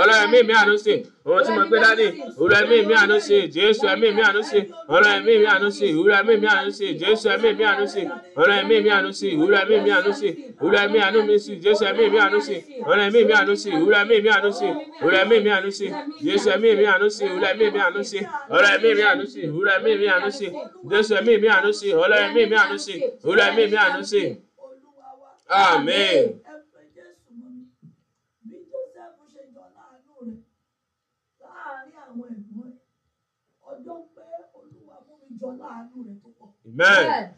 [0.01, 0.95] Ọlọ́run ẹ̀mí mi àánú sí.
[1.27, 2.07] Ohun tí mo gbé dání.
[2.41, 3.37] Olúwa ẹ̀mí mi àánú sí.
[3.57, 4.59] Jésù ẹ̀mí mi àánú sí.
[4.95, 5.87] Ọlọ́run ẹ̀mí mi àánú sí.
[5.99, 6.87] Olúwa ẹ̀mí mi àánú sí.
[7.01, 8.03] Jésù ẹ̀mí mi àánú sí.
[8.41, 9.29] Ọlọ́run ẹ̀mí mi àánú sí.
[9.43, 10.29] Olúwa ẹ̀mí mi àánú sí.
[10.63, 11.53] Olúwa ẹ̀mí àánú mi sí.
[11.65, 12.57] Jésù ẹ̀mí mi àánú sí.
[12.89, 13.71] Ọlọ́run ẹ̀mí mi àánú sí.
[13.79, 14.69] Olúwa ẹ̀mí mi àánú sí.
[15.05, 15.87] Olúwa ẹ̀mí mi àánú sí.
[16.27, 17.25] Jésù ẹ̀mí mi àánú sí.
[17.35, 18.19] Olúwa ẹ̀mí mi àánú sí.
[18.55, 19.41] Ọlọ́run ẹ̀mí mi àánú sí.
[19.55, 20.47] Olúwa ẹ̀mí mi àánú sí.
[20.91, 21.89] Jésù ẹ̀mí mi àánú sí.
[22.03, 22.95] Ọlọ́run ẹ̀mí mi àánú sí.
[23.29, 24.23] Olúwa ẹ̀mí mi àánú sí.
[25.49, 26.25] Amen.
[26.51, 27.63] Ẹ pé Jésù mọ́ mi.
[28.47, 30.39] Bí Jósẹ́fù ṣe jọ láàánú rẹ̀
[31.43, 32.81] láàárín àwọn ẹ̀gbọ́n ẹ̀.
[33.71, 34.25] Ọjọ́ pé
[34.59, 36.49] Olúwa mú mi jọ láàánú rẹ̀ tó pọ̀.
[36.69, 37.35] Amen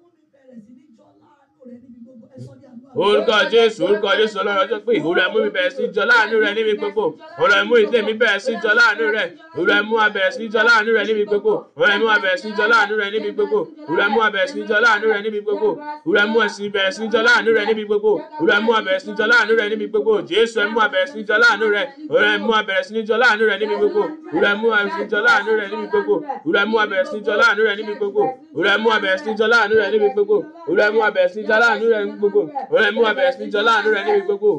[0.00, 2.85] mú mi bẹ̀rẹ̀ sí ní jọ láàánú rẹ̀ níbi gbogbo ẹ sọ ní àdúrà.
[3.04, 6.50] Orúkọ jésù orúkọ jésù ọlọ́run ọjọ́ pé ìhòòrò ẹ̀mú mi bẹ̀rẹ̀ sí jọ láàánú rẹ
[6.56, 7.04] níbi gbogbo
[7.42, 9.24] ọ̀rọ̀ ẹ̀mú ìdílé mi bẹ̀rẹ̀ sí jọ láàánú rẹ
[9.60, 12.48] ọ̀rọ̀ ẹ̀mú wa bẹ̀rẹ̀ sí jọ láàánú rẹ níbi gbogbo ọ̀rọ̀ ẹ̀mú wa bẹ̀rẹ̀ sí
[12.58, 13.58] jọ láàánú rẹ níbi gbogbo
[13.90, 15.68] ọ̀rọ̀ ẹ̀mú wa bẹ̀rẹ̀ sí jọ láàánú rẹ níbi gbogbo
[16.08, 19.10] ọ̀rọ̀ ẹ̀mú wa bẹ̀rẹ̀ sí jọ láàánú rẹ níbi gbogbo ọ̀rọ̀ ẹ̀mú wa bẹ̀rẹ̀ sí
[19.18, 21.82] jọ láàánú rẹ níbi gbogbo jésù ẹ̀mú wa bẹ̀rẹ̀ sí jọ láàánú rẹ
[22.14, 24.02] ọ̀rọ̀ ẹ̀mú wa bẹ̀rẹ̀ sí jọ láàánú rẹ níbi gbogbo
[24.36, 26.14] ọ̀rọ̀ ẹ̀mú wa sì jọ láàánú rẹ níbi gbogbo
[26.48, 28.22] ọ̀rọ̀ ẹ̀mú wa bẹ̀rẹ̀ sí jọ láàánú rẹ níbi gbogbo
[28.58, 30.36] ọ̀rọ̀ ẹ̀mú wa bẹ̀rẹ̀ sí jọ láàánú rẹ níbi gbogbo
[30.70, 32.40] ọ̀rọ̀ ẹ̀mú wa bẹ̀rẹ̀ sí jọ láàánú rẹ níbi gbogbo
[32.86, 34.50] ọ̀rọ̀ ẹ̀mú wa bẹ̀rẹ̀ sí jọ láàánú rẹ níbi gbogbo.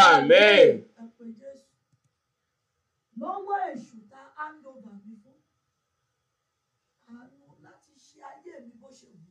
[0.00, 0.70] Amen.
[3.20, 5.38] Lọ́wọ́ èṣù ta hand over mi fún.
[7.12, 9.28] Àánú láti ṣe ayé mi bó ṣe wù.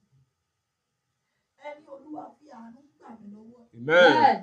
[1.67, 3.61] Ẹni Olúwa fi àánú gbà mí lọ́wọ́.
[3.65, 3.69] ẹ̀.
[3.77, 4.37] Amen.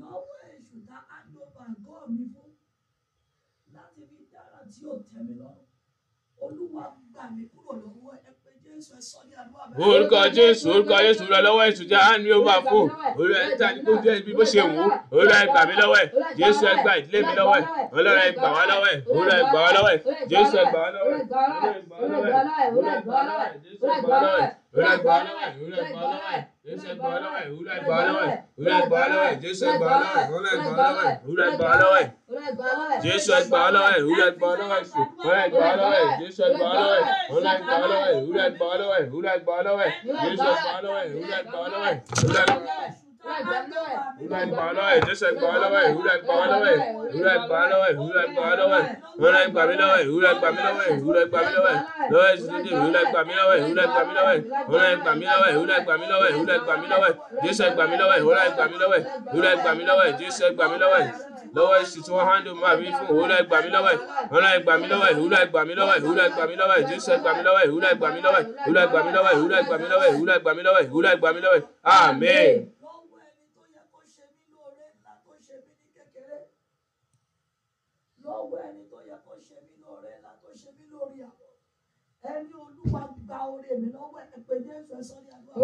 [0.00, 2.50] Lọ́wọ́ èṣù ta hand over àgọ́ mi fún.
[3.74, 5.66] Láti fi dára tí ò tẹ́ mi lọ́rùn.
[6.44, 8.34] Olúwa gbà mí kúrò lọ́wọ́ ẹ̀.
[9.78, 12.78] Ní orúkọ jésù orúkọ jésù rẹ lọ́wọ́ jẹ àánú yóò máa fò.
[13.20, 14.88] Olú ẹ ta ní kó jẹ ibi bó ṣe wù ú.
[15.18, 16.04] Olú ẹ gbà mí lọ́wọ́ ẹ.
[16.40, 17.62] Jésù ẹ gba ìdílé mi lọ́wọ́ ẹ.
[17.96, 18.94] Ọlọ́run ẹ gbà wá lọ́wọ́ ẹ.
[19.16, 19.96] Olú ẹ gbà wá lọ́wọ́ ẹ.
[20.30, 21.18] Jésù ẹ gbà wá lọ́wọ́ ẹ.
[21.18, 21.18] Olú
[21.70, 22.68] ẹ gbà wá lọ́wọ́ ẹ.
[22.76, 23.50] Olú ẹ gbà wá lọ́wọ́ ẹ.
[23.64, 26.00] Jésù ẹ gbà wá lọ́wọ́ ẹ olú ẹ gbà wá lọ́wọ́ ẹ olú ẹ gbà
[26.00, 27.44] wá lọ́wọ́ ẹ jésù ẹ gbà wá lọ́wọ́ ẹ
[30.34, 31.40] olú ẹ gbà wá lọ́wọ́ ẹ olú
[43.28, 46.46] ẹ gbà wá lọ́wọ́ ẹ jésù ẹ gbà wá lọ́wọ́ ẹ olú ẹ gbà wá
[46.52, 46.76] lọ́wọ́ ẹ
[47.08, 49.78] olú ẹ gbà wá lọ́wọ́ ẹ Jésù ẹgbà ọlọ́wọ́ ẹ̀, ẹ̀, ẹ̀, ẹ̀, ẹ̀, ẹ̀,
[49.78, 50.78] ẹ̀, ẹ̀, ẹ̀, ẹ̀, ẹ̀, ẹ̀, ẹ̀, ẹ̀, ìwúlẹ̀ ẹgbà mí lọ́wọ́ ẹ̀, ìwúlẹ̀ ẹgbà
[50.78, 51.80] mí lọ́wọ́ ẹ̀, ìwúlẹ̀ ẹgbà mí lọ́wọ́ ẹ̀,
[52.12, 55.12] lọ́wọ́ ẹ̀ dídì, ìwúlẹ̀ ẹgbà mí lọ́wọ́ ẹ̀, ìwúlẹ̀ ẹgbà mí lọ́wọ́ ẹ̀, ìwúlẹ̀ ẹgbà
[55.18, 57.14] mí lọ́wọ́ ẹ̀, ìwúlẹ̀ ẹgbà mí lọ́wọ́ ẹ̀, ìwúlẹ̀ ẹgbà mí lọ́wọ́ ẹ̀,
[57.44, 59.02] Jésù ẹgbà mí lọ́wọ́ ẹ̀, ìwúlẹ̀ ẹgbà mí lọ́wọ́ ẹ̀,
[59.34, 61.08] ìwúlẹ̀ ẹgbà mí lọ́wọ́ ẹ̀, Jésù ẹgbà mí lọ́wọ́ ẹ̀,
[61.56, 63.98] lọ́wọ́ èsì tí wọ́n handle máa bí fún ìwúlẹ̀ ẹgbà mí lọ́wọ́ ẹ̀
[64.30, 66.84] ìwúlẹ̀ ẹgbà mí lọ́wọ́ ẹ̀ ìwúlẹ̀ ẹgbà mí lọ́wọ́ ẹ̀ ìwúlẹ̀ ẹgbà mí lọ́wọ́ ẹ̀
[66.90, 69.36] Jésù ẹgbà mí lọ́wọ́ ẹ̀ ìwúlẹ̀ ẹgbà mí lọ́wọ́ ẹ̀ ìwúlẹ̀ ẹgbà mí lọ́wọ́ ẹ̀
[69.38, 71.64] ìwúlẹ̀ ẹgbà mí lọ́wọ́ ẹ̀ ìwúlẹ̀ ẹgbà mí lọ́wọ́ ẹ̀ ìwúlẹ̀ ẹgbà mí lọ́wọ́ ẹ̀
[71.98, 72.54] amen.
[72.82, 76.36] lọ́wọ́ ẹni tó yẹ kó ṣe mí lóore ńlá tó ṣe mí ní kékeré
[78.38, 80.30] lọ́wọ́ ẹni tó yẹ kó ṣe mí lóore ńlá
[80.60, 81.48] ṣe mí lórí àbọ̀
[82.32, 85.16] ẹni olúwa gba oore mi lọ́wọ́ ẹ pé jésù.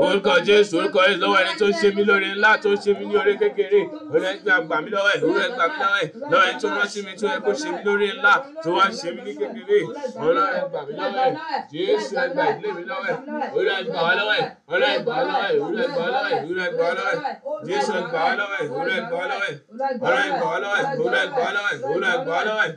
[0.02, 3.14] Orúkọ jésù orúkọ jésù lọ́wọ́ ẹni tó ṣe mí lóore ńlá tó ṣe mí ní
[3.18, 3.80] oore kékeré
[4.12, 6.88] òun ẹgbẹ́ àgbà mí lọ́wọ́ ẹ̀ òun ẹgbà mí lọ́wọ́ ẹ̀ lọ́wọ́ ẹni tó rán
[6.92, 8.32] sí mi tó yẹ kó ṣe mí lóore ńlá
[8.62, 9.78] tó wá ṣe mí ní kékeré
[10.22, 11.32] òun ẹgbà mí lọ́wọ́ ẹ̀
[11.72, 13.16] jésù ẹgbà ìdílé mi lọ́wọ́ ẹ̀
[13.56, 16.40] òun ẹgbà wá lọ́wọ́ ẹ̀ òun ẹgbà wá lọ́wọ́ ẹ̀ òun ẹgbà wá lọ́wọ́ ẹ̀
[16.46, 17.36] òun ẹgbà wá lọ́wọ́ ẹ̀
[17.68, 19.56] jésù ẹgbà wá lọ́wọ́ ẹ̀ òun ẹgbà wá lọ́wọ́ ẹ̀
[20.04, 22.72] òun ẹgbà wá lọ́wọ́ ẹ̀ òun ẹgbà wá lọ́wọ́ ẹ̀ òun ẹgbà wá lọ́wọ́ ẹ̀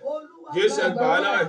[0.56, 1.48] jésù ẹgbà wá lọ́wọ́ ẹ̀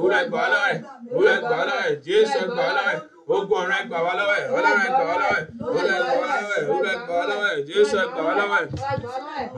[0.00, 0.78] òun ẹgbà wá lọ́wọ́ ẹ̀
[1.14, 3.00] òun ẹgbà wá lọ́wọ́ ẹ̀ jésù ẹgbà wá lọ́wọ́ ẹ̀
[3.34, 6.56] ogun ọ̀run ẹgbà wá lọ́wọ́ ẹ̀ ọlọ́run ẹgbà wá lọ́wọ́ ẹ̀ òun ẹgbà wá lọ́wọ́
[6.58, 8.68] ẹ̀ òun ẹgbà wá lọ́wọ́ ẹ̀ jésù ẹgbà wá lọ́wọ́ ẹ̀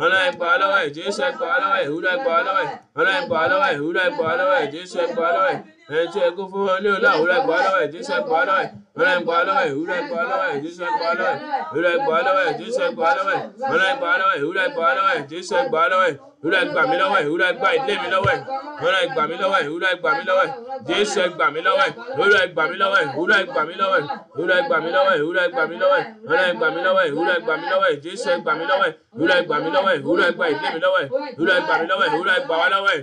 [0.02, 2.68] ọlọ́run ẹgbà wá lọ́wọ́ ẹ̀ jésù ẹgbà wá lọ́wọ́ ẹ̀ òun ẹgbà wá lọ́wọ́ ẹ̀
[2.98, 5.58] ọlọ́run ẹgbà wá lọ́wọ́ ẹ̀ òun ẹgbà wá lọ́wọ́ ẹ̀ jésù ẹgbà wá lọ́wọ́ ẹ̀
[5.94, 8.62] ẹni tí ẹkún fún ní ọlá òun ẹgbà wá lọ́wọ́ ẹ̀ jésù ẹgbà wá lọ́wọ́
[8.64, 11.34] ẹ̀ ọlọ́run ẹgbà wá lọ́wọ́ ẹ̀ òun ẹgbà wá lọ́wọ́ ẹ̀ jésù ẹgbà wá lọ́wọ́
[11.34, 11.40] ẹ̀
[11.74, 13.40] òun ẹgbà wá lọ́wọ́ ẹ̀ jésù ẹgbà wá lọ́wọ́ ẹ̀
[13.72, 16.16] ọlọ́run ẹgbà wá lọ́wọ́ ẹ̀ òun ẹgbà wá lọ́wọ́ ẹ̀ jésù ẹgbà wá lọ́wọ́ ẹ̀
[16.44, 18.40] òun ẹgbà mí lọ́wọ́ ẹ̀ òun ẹgbà ìdílé mi lọ́wọ́ ẹ̀
[18.84, 20.52] òun ẹgbà mí lọ́wọ́ ẹ̀ òun ẹgbà mí lọ́wọ́ ẹ̀
[20.88, 24.06] jésù ẹgbà mí lọ́wọ́ ẹ̀ òun ẹgbà mí lọ́wọ́ ẹ̀ òun ẹgbà mí lọ́wọ́ ẹ̀
[24.38, 27.12] òun ẹgbà mí lọ́wọ́ ẹ̀ òun ẹgbà mí lọ́wọ́ ẹ̀ òun ẹgbà mí lọ́wọ́ ẹ̀
[27.16, 30.02] òun ẹgbà mí lọ́wọ́ ẹ̀ jésù ẹgbà mí lọ́wọ́ ẹ̀ òun ẹgbà mí lọ́wọ́ ẹ̀
[30.08, 32.92] òun ẹgbà ìdílé mi lọ́wọ́ ẹ̀ òun ẹgbà mí lọ́wọ́ ẹ̀ òun ẹgbà wá lọ́wọ́
[32.96, 33.02] ẹ̀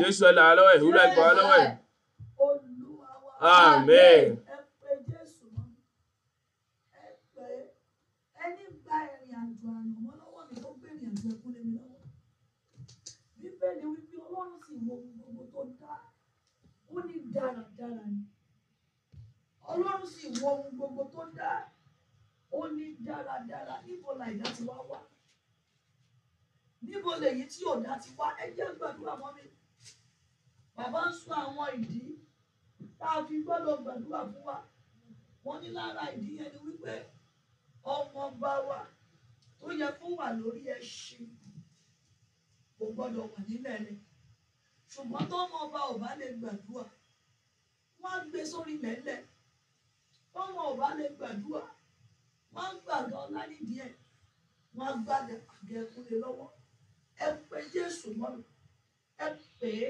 [0.00, 1.70] jésù ẹlà wá lọ́wọ́ ẹ̀ òun ẹgbà wá lọ́wọ́ ẹ̀
[2.44, 3.32] Olúwa wa.
[3.40, 4.26] Amen.
[4.52, 5.66] Ẹ pé Jésù mọ́.
[7.02, 7.46] Ẹ pé
[8.44, 12.00] ẹni gba ìrìn àjò àyànmọ́ lọ́wọ́ mi tó gbé ìrìn àjò ẹkún lé mi lọ́wọ́.
[13.40, 15.94] Bíbélì wípé Ọlọ́run sì wo ohun gbogbo tó dá.
[16.94, 18.20] Ó ní dáradára ni.
[19.72, 21.50] Ọlọ́run sì wo ohun gbogbo tó dá.
[22.58, 23.74] Ó ní dáradára.
[23.86, 24.98] Níbo làìdá ti wá wá?
[26.88, 28.26] Níbo lèyí tí ò dá ti wá?
[28.42, 29.42] Ẹ jẹ́ gbàdúrà mọ́ mi.
[30.76, 32.02] Bàbá ń sọ àwọn ìdí
[32.98, 34.56] tá a fi gbọ́dọ̀ gbàdúrà fún wa.
[35.44, 36.94] Wọ́n ní lára ìdí yẹn ni wípé
[37.94, 38.78] ọmọ ọba wa
[39.60, 41.26] tó yẹ kó wà lórí ẹṣin
[42.78, 43.98] kò gbọ́dọ̀ wà nílẹ̀ rẹ̀.
[44.92, 46.84] Ṣùgbọ́n tọ́mọ ọba ò bá lè gbàdúrà,
[48.02, 49.18] wọ́n á gbé sórí lẹ́lẹ̀.
[50.34, 51.64] Tọ́mọ ò bá lè gbàdúrà,
[52.54, 53.22] wọ́n á gbàgbọ́
[53.84, 53.90] ẹ̀.
[54.76, 56.48] Wọ́n á gbàgbẹ́ àgẹ̀kúnlé lọ́wọ́.
[57.24, 58.42] Ẹ pé Jésù mọ́ mi.
[59.24, 59.26] Ẹ
[59.58, 59.88] pè é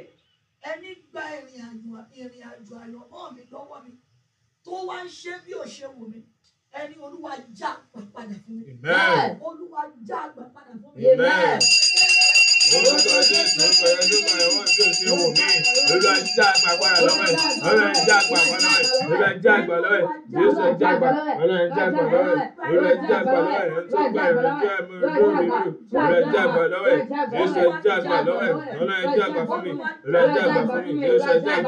[0.70, 3.92] ẹni gba ìrìn àjò ìrìn àjò àyànmọ́ mi lọ́wọ́ mi
[4.64, 6.18] tó wá ń ṣe bí ò ṣe wù mí
[6.80, 11.02] ẹni olúwa já àgbà padà fún mi amen olúwa já àgbà padà fún mi.
[12.72, 13.02] Yẹn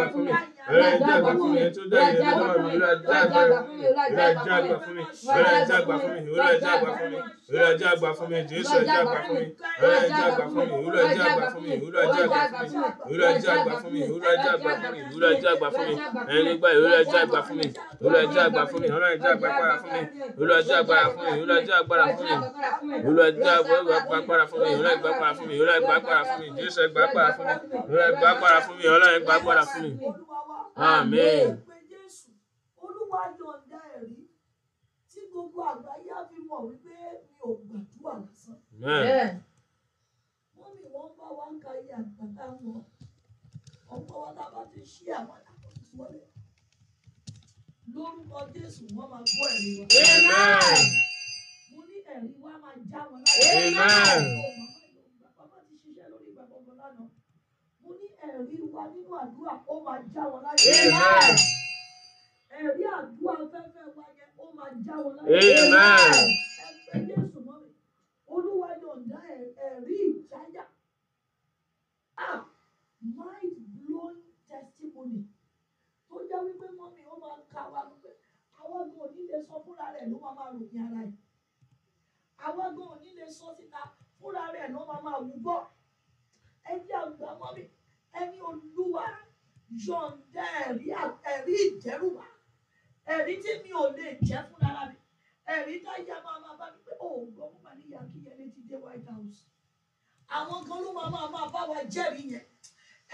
[0.04, 3.56] tó olúwa já àgbà fún mi ẹni tó dá ìyẹn lọ́wọ́ mi olúwa já àgbà
[3.64, 4.06] fún mi olúwa
[4.46, 5.02] já àgbà fún mi
[5.34, 8.38] olúwa já àgbà fún mi olúwa já àgbà fún mi olúwa já àgbà fún mi
[8.50, 9.46] jésù já àgbà fún mi
[9.78, 12.92] olúwa já àgbà fún mi olúwa já àgbà fún mi olúwa já àgbà fún mi
[13.10, 15.94] olúwa já àgbà fún mi olúwa já àgbà fún mi olúwa já àgbà fún mi
[16.38, 17.66] ẹni gbà olúwa já àgbà fún mi
[18.04, 20.00] olúwa já àgbà fún mi olúwa já àgbà padà fún mi
[20.40, 24.58] olúwa já àgbà fún mi olúwa já àgbà fún mi olúwa já àgbà padà fún
[24.64, 27.46] mi olúwa gbà padà fún mi olúwa gbà padà fún mi jésù gbà padà fún
[27.46, 29.90] mi olúwa gbà padà fún mi olúwa gbà padà fún mi.
[30.76, 31.62] Amen.
[31.90, 32.30] Jésù
[32.84, 34.20] olúwa yọ̀ǹda ẹ̀rí
[35.10, 36.94] tí gbogbo àgbáyé á fi mọ̀ wípé
[37.30, 38.58] mi ò gbàdúrà lásán.
[38.82, 39.32] Amen.
[40.58, 42.80] wọ́n ní wọ́n bá wá ń ka iye àgbàdá wọn
[43.94, 45.38] ọ̀pọ̀ wa tá a bá ti ṣí àwọn
[45.84, 46.20] tí wọlé
[47.94, 49.84] lórúkọ jésù wọ́n máa gbọ́ ẹ̀rí wa.
[50.14, 50.82] Amen.
[51.72, 53.50] mo ní ẹ̀rí wa máa já wọn láyé.
[53.66, 54.22] Amen.
[55.36, 57.06] bàbá ti ṣiṣẹ́ lórí ìgbàgbọ́ wọn lánàá
[57.84, 60.72] mo ní ẹ̀rí wa nínú àdúrà ó máa já wọn láyé.
[60.84, 61.36] Amen.
[62.58, 65.40] ẹ̀rí àdúrà fẹ́fẹ́ wa yẹn ó máa já wọn láyé.
[65.62, 66.26] Amen.
[66.64, 67.68] Ẹ pé Jésù mọ́ mi.
[68.34, 70.64] Olúwa yọ̀ǹda ẹ̀- ẹ̀rí ìjáyà.
[72.16, 72.40] Ah!
[73.16, 75.20] Mind blowing testimony.
[76.08, 78.10] Tó jẹ́ wípé mọ́ mi ó máa ka wa wípé
[78.60, 81.12] àwọn gan ò ní lè sọ fúnra rẹ̀ ló máa máa ròyìn ara ẹ̀.
[82.46, 83.80] Àwọn gan ò ní lè sọ síta
[84.20, 85.60] fúnra rẹ̀ ló máa máa wú gbọ́.
[86.70, 87.62] ẹni àgbà mọ́ mi
[88.20, 89.04] ẹni olúwa
[89.84, 90.86] yọ̀ǹda ẹ̀rí
[91.32, 92.24] ẹ̀rí ìdẹ́rùbà
[93.14, 94.96] ẹ̀rí tí mi ò lè jẹ́ fún ara mi.
[95.54, 98.46] Ẹ̀rí táyà máa máa bá mi pé ó gbọ́ mọ́ màá níyà kí yẹn lè
[98.54, 99.40] ti dé white house.
[100.36, 102.44] Àwọn kan ló máa máa máa bá wa jẹ́rìí yẹn.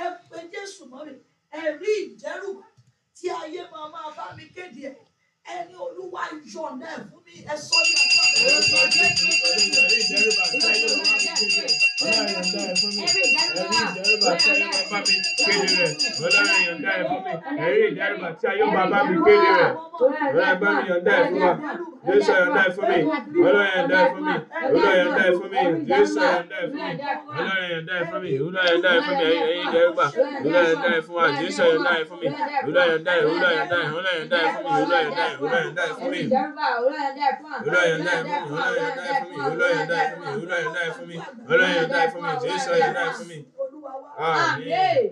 [0.02, 1.14] Ẹ pé jésù mọ́ mi.
[1.60, 2.66] Ẹ̀rí ìdẹ́rùbà
[3.16, 4.94] tí ayé máa máa bá mi kéde ẹ̀
[5.54, 6.22] ẹni olúwa
[6.52, 8.20] yọ̀ǹda ẹ̀ fún mi ẹ sọ ní ẹ̀ka
[17.64, 19.70] Ẹ̀rí ìdẹ́rùbà tí ayé bàbá mi kéde rẹ̀.
[20.00, 20.80] Ọlọ́run bá mi.
[20.80, 21.52] Ọlọ́run yọ̀ǹda ẹ̀ fún wa.
[22.06, 22.98] Jésù yọ̀ǹda ẹ̀ fún mi.
[23.46, 24.34] Ọlọ́run yọ̀ǹda ẹ̀ fún mi.
[24.66, 25.60] Ọlọ́run yọ̀ǹda ẹ̀ fún mi.
[25.90, 26.90] Jésù yọ̀ǹda ẹ̀ fún mi.
[27.40, 28.30] Ọlọ́run yọ̀ǹda ẹ̀ fún mi.
[28.46, 29.24] Ọlọ́run yọ̀ǹda ẹ̀ fún mi.
[29.30, 30.06] Ẹ̀yin ìdẹ́rùbà.
[30.10, 31.24] Ọlọ́run yọ̀ǹda ẹ̀ fún wa.
[31.40, 32.26] Jésù yọ̀ǹda ẹ̀ fún mi.
[32.66, 33.24] Ọlọ́run yọ̀ǹda ẹ̀.
[33.30, 33.88] Ọlọ́run yọ̀ǹda ẹ̀.
[33.90, 34.70] Ọlọ́run yọ̀ǹda ẹ̀ fún mi.
[34.80, 35.34] Ọlọ́run yọ̀ǹda ẹ̀.
[35.40, 36.20] Ọlọ́run yọ̀ǹda ẹ̀ fún mi.
[36.80, 37.86] Olúwa yọ̀ǹda ẹ̀ fún mi, Olúwa
[38.80, 41.16] yọ̀ǹda ẹ̀ fún mi, Olúwa yọ̀ǹda ẹ̀ fún mi, Olúwa yọ̀ǹda ẹ̀ fún mi,
[41.50, 43.38] Olúwa yọ̀ǹda ẹ̀ fún mi, Jésù yọ̀ǹda ẹ̀ fún mi.
[44.20, 45.04] Àmín.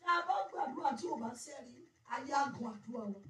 [0.00, 1.79] tí a bá gbàdúrà tí ò bá sẹ́rí
[2.14, 3.20] ayé àgọ́ àdúrà wa.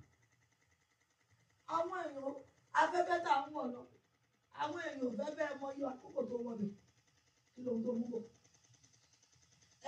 [1.77, 2.35] àwọn èèyàn
[2.81, 3.81] afẹ́fẹ́ tá à ń wọ̀ lọ
[4.63, 6.73] àwọn èèyàn fẹ́fẹ́ mọ iye àkókò tó wọ̀ bẹ̀
[7.53, 8.23] kí ló ń tó mú bọ̀.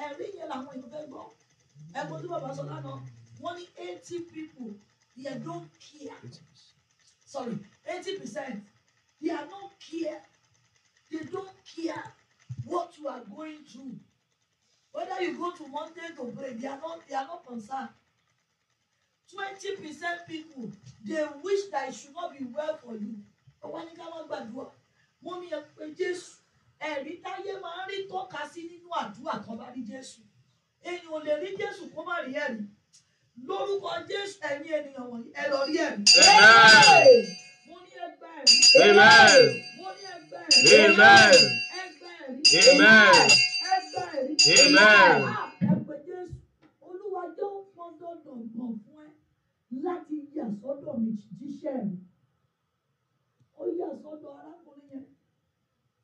[0.05, 1.25] ẹ̀rí yẹn làwọn èèyàn fẹ́ gbọ́
[1.99, 2.99] ẹ̀gbọ́n tí bàbá sọ lánàá
[3.43, 4.71] wọ́n ní eighty people
[5.23, 6.17] they don't care
[7.33, 7.57] sorry
[7.93, 8.57] eighty percent
[9.21, 10.21] they are not care
[11.11, 12.05] they don't care
[12.65, 13.95] what you are going through.
[14.93, 17.89] Whether you go to mountain to pray, they are not they are not concerned.
[19.31, 20.71] Twenty percent people
[21.05, 23.15] they wish that it should not be well for you.
[23.65, 24.71] Ọwọ́ ní ká má gbàdúrà.
[25.25, 26.31] Wọ́n ní ẹ pé Jésù.
[26.81, 30.21] Ẹ̀rí táyé máa ń rí tọ́ka sí nínú àdúrà kan bá rí Jésù.
[30.85, 32.61] Èèyàn ò lè rí Jésù kó má rí ẹ̀rí.
[33.47, 36.03] Lórúkọ Jésù ẹ̀yin ènìyàn wọ̀nyí ẹ lọ rí ẹ̀rí.
[36.29, 37.25] Amen.
[37.69, 38.57] Mo ní ẹgbẹ́ ẹ̀rí.
[38.83, 39.43] Amen.
[39.79, 40.75] Mo ní ẹgbẹ́ ẹ̀rí.
[40.85, 41.35] Amen.
[41.81, 42.61] Ẹgbẹ́ ẹ̀rí.
[42.71, 43.29] Amen.
[43.73, 44.35] Ẹgbẹ́ ẹ̀rí.
[44.63, 45.19] Amen.
[45.71, 46.35] Ẹ̀pẹ̀ Jésù,
[46.87, 49.11] Olúwa jẹ́ ó pọn dandan gbọ̀n fún ẹ
[49.85, 51.97] láti yà sọ́dọ̀ mi jíṣẹ́ mi.
[53.61, 55.07] Ó yà sọ́dọ̀ arákùnrin yẹn,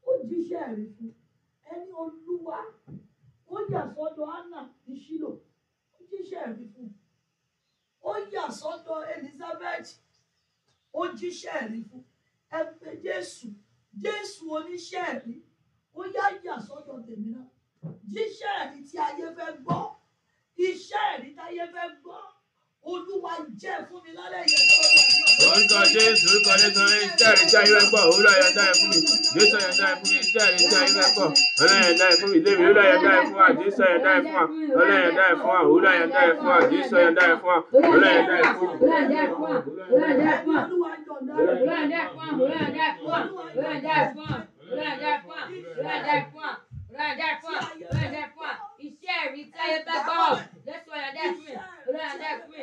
[0.09, 1.11] ó jíṣẹ́ rí fún.
[1.73, 2.59] Ẹni Olúwa,
[3.55, 5.31] ó yà sọ́dọ̀ Anna ní Ṣílò,
[5.97, 6.91] ó jíṣẹ́ rí fún.
[8.03, 9.91] Ó yà sọ́dọ̀ Elizabeth,
[10.93, 12.05] ó jíṣẹ́ rí fún.
[12.59, 13.49] Ẹ̀pẹ̀ Jésù,
[14.03, 15.37] Jésù oníṣẹ́ rí,
[15.95, 17.33] ó yá yà sọ́dọ̀ tèmi
[18.13, 19.81] jíṣẹ́ ẹ̀rí tí ayé fẹ́ gbọ́
[20.69, 22.19] iṣẹ́ ẹ̀rí tí ayé fẹ́ gbọ́
[22.93, 23.33] olúwa
[23.63, 25.47] jẹ́ fún mi lálẹ́ yẹn tó yẹ kí ọjọ́.
[25.53, 28.99] orúkọ jésù orúkọ jésù ọ̀rẹ́ iṣẹ́ rẹ̀ jẹ́ ìwé pọ̀ òwúrọ̀ yẹn dáyẹ̀ fún mi
[29.35, 31.27] jésù yẹn dáyẹ̀ fún mi iṣẹ́ rẹ̀ jẹ́ ìwé pọ̀
[31.63, 34.35] ọ̀rẹ́ yẹn dáyẹ̀ fún mi lébi òwúrọ̀ yẹn dáyẹ̀ fún wa jésù yẹn dáyẹ̀ fún
[34.37, 34.43] wa
[34.81, 37.57] ọ̀rẹ́ yẹn dáyẹ̀ fún wa òwúrọ̀ yẹn dáyẹ̀ fún wa jésù yẹn dáyẹ̀ fún wa
[37.93, 40.29] ọ̀rẹ́ yẹn dáyẹ̀ fún wa.
[48.87, 50.33] Iṣẹ́ rí táyé bá bọ̀ ọ́,
[50.67, 51.53] lẹ́sọ̀ọ́ yàrá dẹ́kun mi,
[51.93, 52.63] lọ́yà dẹ́kun mi.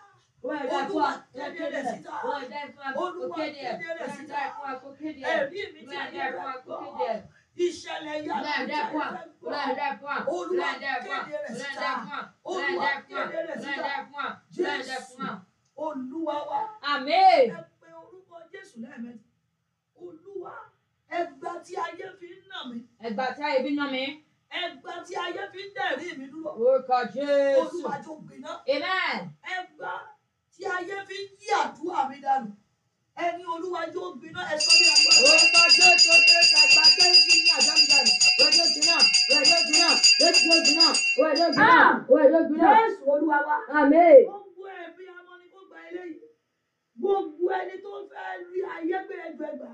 [0.43, 2.13] olúwa kéde rẹ̀ síta
[3.01, 3.61] olúwa kéde
[3.99, 4.39] rẹ̀ síta
[5.31, 6.77] ẹ̀rí mi tí ayé fẹ́ gbọ́
[7.65, 8.83] ìṣẹ̀lẹ̀ yàrá fẹ́
[10.01, 11.91] gbọ́ olúwa kéde rẹ̀ síta
[12.51, 13.93] olúwa kéde rẹ̀ síta
[14.55, 15.27] jésù
[15.85, 16.59] olúwa wa
[16.91, 17.45] Amen.
[17.49, 19.25] ẹ pé orúkọ jésù lẹ́ẹ̀mẹ́ta
[20.03, 20.53] olúwa
[21.19, 22.77] ẹgbà tí ayé fi ń nà mí
[23.07, 24.03] Ẹgbà tí ayé bí ná mi.
[24.61, 27.61] ẹgbà tí ayé fi ń dẹ̀rí mi dúró Orúkọ Jésù.
[27.61, 29.19] olúwa tó gbiná Amen.
[29.57, 29.91] ẹgbà
[30.61, 32.49] tí ayé fi ń yí àdúrà mi dànù.
[33.25, 35.21] Ẹni olúwa tó gbiná ẹ sọ ní agbára.
[35.31, 38.13] Orúkọ Jésù tí ayé fi ní dànù.
[38.39, 38.97] Wẹ́ẹ́dọ́ jìnnà,
[39.29, 39.87] wẹ́ẹ́dọ́ jìnnà,
[40.21, 40.87] wẹ́ẹ́dọ́ jìnnà,
[41.19, 41.77] wẹ́ẹ́dọ́ jìnnà,
[42.11, 42.69] wẹ́ẹ́dọ́ jìnnà.
[42.77, 43.55] jésù olúwa wa.
[43.79, 44.19] Amen.
[44.29, 46.25] gbogbo ẹbí amọ ni kò gba eléyìí.
[46.99, 49.71] Gbogbo ẹni tó fẹ́ rí ayé gbé ẹgbẹgbà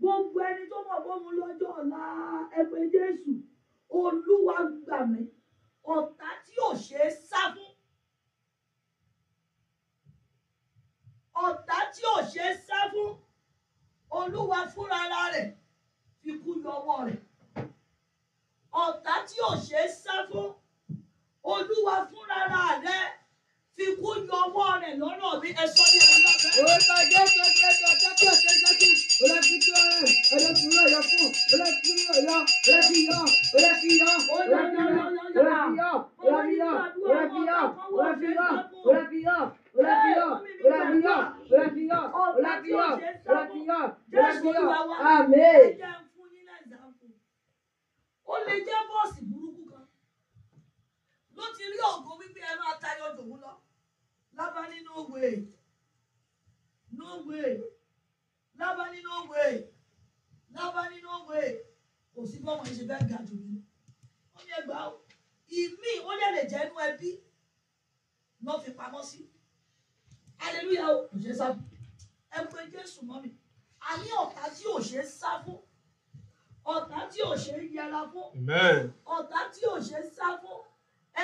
[0.00, 2.00] gbogbo ẹni tó mọ̀ bọ́ mu lọ́jọ́ ọ̀la
[2.60, 3.32] ẹgbẹ́ jésù.
[4.00, 5.20] Olúwa gbà mí.
[5.94, 7.71] Ọ̀tá tí ò ṣe é sá fún
[11.46, 13.10] ọ̀tá tí ò ṣe é sá fún
[14.18, 15.00] olúwa fúnra
[15.34, 15.48] rẹ̀
[16.22, 17.20] fi kú yọ ọwọ́ rẹ̀
[18.84, 20.48] ọ̀tá tí ò ṣe é sá fún
[21.52, 22.38] olúwa fúnra
[22.86, 23.04] rẹ̀
[23.74, 26.52] fi kú yọ ọwọ́ rẹ̀ lọ́rọ̀ mi ẹ sọ ní ẹgbẹ́ rẹ̀.
[26.60, 28.88] Orúkọ Jésù ká ọjọ́ tí ọ̀sẹ̀ sẹ́kù.
[29.22, 32.36] Olóòtú tó rẹ̀, olóòtú rẹ̀ yọ fún, olóòtú rẹ̀ yọ,
[32.66, 33.20] olóòtú yọ,
[33.54, 35.10] olóòtú yọ, olóòtú yọ,
[35.42, 35.90] olóòtú yọ,
[36.22, 37.60] olóòtú yọ,
[37.92, 38.48] olóòtú yọ,
[38.86, 39.38] olóòtú yọ,
[39.78, 40.28] ọ̀la ti yọ
[40.64, 41.16] ọ̀la ti yọ
[41.50, 42.86] ọ̀la ti yọ ọ̀la ti yọ
[43.30, 43.78] ọ̀la ti yọ
[44.12, 44.64] ọ̀la ti yọ
[45.12, 45.64] àmín.
[48.32, 49.62] ó lè jẹ́ bọ́ọ̀sì burúkú
[55.12, 55.36] way
[56.98, 57.52] no way
[58.58, 58.84] lábá
[59.30, 59.54] way
[60.54, 60.82] lábá
[61.28, 61.50] way
[62.14, 63.56] kò sí bọ́ọ̀mù ẹ̀ ṣe fẹ́ ga jù mí
[64.36, 64.52] ó ní
[70.42, 71.68] hallelujah o kò ṣe sá fún
[72.36, 73.30] ẹ pé jésù mọ́ mi
[73.88, 75.60] a ní ọ̀tá tí ò ṣe sá fún
[76.74, 78.28] ọ̀tá tí ò ṣe yẹra fún
[79.16, 80.60] ọ̀tá tí ò ṣe sá fún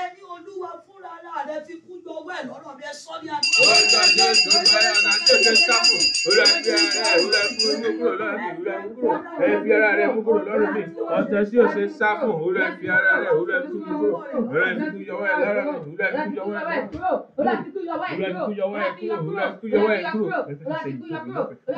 [0.00, 1.12] ẹni olúwa fúnra
[1.48, 3.62] rẹ fi kú jọ ọwọ́ ẹ̀ lọ́rọ̀ mi ẹ sọ ní adúlọ.
[3.72, 5.94] ó gbà jẹ́ ìdúró ara rẹ̀ àti òkè sáfù
[6.28, 9.16] olú ẹbí ara rẹ̀ olú ẹbí kúrò lọ́rùn mi olú ẹbí kúrò
[9.52, 10.82] ẹbí ara rẹ̀ kú kúrò lọ́rùn mi
[11.18, 14.08] ọ̀tẹ̀ tí òṣè sáfù olú ẹbí ara rẹ̀ olú ẹbí kúrò
[14.38, 17.56] olú ẹbí kú jọ ọwọ́ ẹ̀ lọ́rọ̀ mi olú ẹbí kú jọ ọwọ́ ẹ̀ lọ́rọ̀
[17.62, 17.67] mi.
[17.88, 18.54] your wife through.
[18.54, 19.30] Your wife through.
[19.32, 20.30] Black people your wife through.
[20.64, 21.74] Black people your wife through.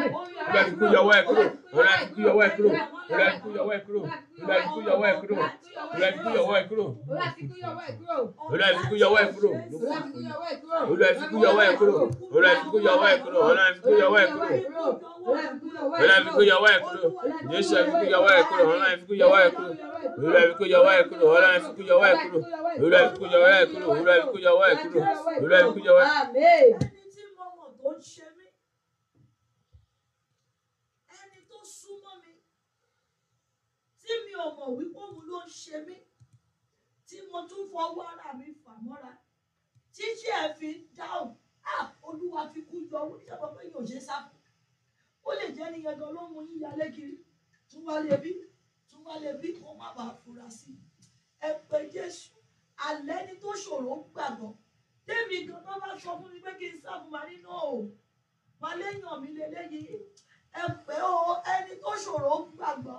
[0.50, 1.58] Black people your wife through.
[1.73, 2.71] Olúwa kú yọwọ́ ẹ̀ kúrò.
[3.11, 4.01] Olúwa kú yọwọ́ ẹ̀ kúrò.
[4.41, 5.37] Olúwa kú yọwọ́ ẹ̀ kúrò.
[5.93, 6.87] Olúwa kú yọwọ́ ẹ̀ kúrò.
[7.11, 9.51] Olúwa kú yọwọ́ ẹ̀ kúrò.
[9.71, 10.83] Olúwa kú yọwọ́ ẹ̀ kúrò.
[10.91, 11.95] Olúwa kú yọwọ́ ẹ̀ kúrò.
[12.35, 13.11] Olúwa kú yọwọ́ ẹ̀ kúrò.
[13.11, 13.39] Olúwa kú yọwọ́ ẹ̀ kúrò.
[13.49, 14.49] Olúwa kú yọwọ́ ẹ̀ kúrò.
[16.35, 16.81] Kú yọwọ́ ẹ̀.
[17.51, 18.62] Jésù fi kú yọwọ́ ẹ̀ kúrò.
[18.71, 19.71] Olúwa fi kú yọwọ́ ẹ̀ kúrò.
[20.18, 21.27] Olúwa fi kú yọwọ́ ẹ̀ kúrò.
[21.31, 22.39] Olúwa fi kú yọwọ́ ẹ̀ kúrò.
[22.81, 23.89] Olúwa fi kú yọwọ́ ẹ̀ kúrò.
[23.93, 25.03] Olúwa fi kú yọwọ́ ẹ̀ kúrò.
[25.43, 26.68] Olúwa fi kú yọwọ́ ẹ̀ Amen.
[26.81, 28.47] ẹni tí mo mọ̀ tó ń ṣe mí
[31.21, 32.33] ẹni tó súnmọ́ mi
[34.03, 35.97] tí mi ò mọ̀ wípé òun ló ń ṣe mí
[37.07, 39.12] tí mo tún fọwọ́ ara mi fà mọ́ra
[39.95, 41.30] títí ẹ̀ fi ń dáhùn.
[41.62, 41.76] Á
[42.09, 44.41] olúwa fi kú yọ owó níjọba pé yóò ṣe sá fún.
[45.28, 47.16] Ó lè jẹ́ nìyẹn gan ló mú yín yálé kiri.
[47.68, 48.32] Tún wá lè bí
[48.88, 50.80] tún wá lè bí kó má bàa fura sí i.
[51.47, 52.30] Ẹ pé jésù
[52.88, 54.51] alẹ́ ni tó ṣòro gbàgbọ́
[55.07, 55.61] tẹ́mi gan.
[55.66, 57.72] Tó bá sọ fún mi pé kí n sá fún nínú o.
[58.61, 59.95] Wà léèyàn mi lélẹ́yìí
[60.61, 62.99] ẹ pé o ẹni tó ṣòro gbàgbọ́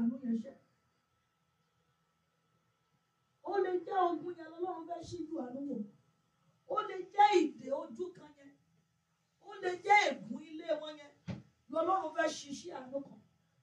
[0.00, 0.56] àánú yẹn ṣẹ́.
[3.50, 5.76] Ó lè jẹ́ ogun yẹn lọ́wọ́ fẹ́ ṣíjú àánú wò.
[6.74, 8.52] Ó lè jẹ́ ìdè ojú kan yẹn.
[9.48, 11.12] Ó lè jẹ́ ègún ilé wọn yẹn.
[11.72, 13.20] Lọ́lọ́run fẹ́ ṣiṣẹ́ àánú kan.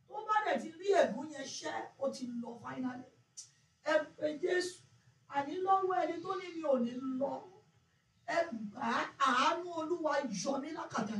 [0.07, 3.07] Tó bá dẹ̀ ti rí ègún yẹn ṣẹ́, ó ti lọ fáínálì.
[3.91, 4.75] Ẹ pé Jésù,
[5.35, 7.31] àní lọ́wọ́ ẹni tó ní mi ò ní lọ.
[8.35, 8.37] Ẹ
[8.71, 8.89] gbà
[9.29, 11.15] àánú Olúwa yọ mí lákàtà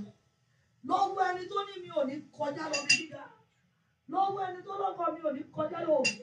[0.89, 3.23] lọ́wọ́ ẹni tó ní mi ò ní kọjá lọ bí gíga
[4.11, 6.13] lọ́wọ́ ẹni tó lọ́kọ̀ mi ò ní kọjá òkè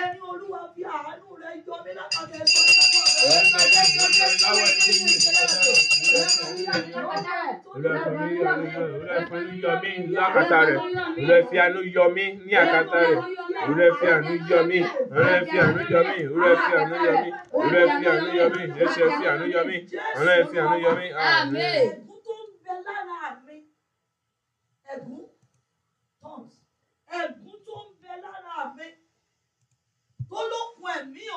[0.00, 2.62] ẹni olúwa fi àánú rẹ yọ mí lápapọ̀ ẹ̀sọ́
[9.82, 10.78] ní lákàtà rẹ̀.
[11.18, 13.20] Olúwa fi àánú yọ mí ní àkàtà rẹ̀.
[13.68, 14.78] Olúwa fi àánú yọ mí.
[15.14, 16.18] Olúwa fi àánú yọ mí.
[16.34, 17.28] Olúwa fi àánú yọ mí.
[17.56, 18.62] Olúwa fi àánú yọ mí.
[18.76, 19.76] Jésù fi àánú yọ mí.
[20.18, 21.06] Olúwa fi àánú yọ mí.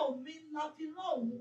[0.06, 1.32] omi ńlá fi rán òun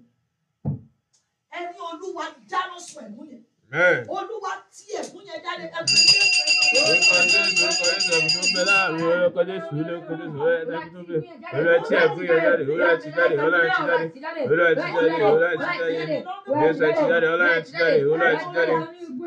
[1.58, 7.62] ẹni olúwa dáná sun ẹ̀mú yẹn olúwa tí ẹ̀gún yẹn jáde ẹ̀gún yẹn Orúkọ Jésù,
[7.66, 11.06] orúkọ Jésù, ẹ̀mí tó ń bẹ láàárín orúkọ Jésù, orúkọ Jésù, orúkọ Jésù tó ń
[11.08, 11.18] bẹ.
[11.56, 14.06] Olúwa tí ẹ̀gún yẹn jáde, Olúwa ti jáde, Olúwa ti jáde.
[14.50, 16.16] Olúwa ti jáde, Olúwa ti jáde.
[16.60, 18.76] Jésù ti jáde, Olúwa ti jáde, Olúwa ti jáde.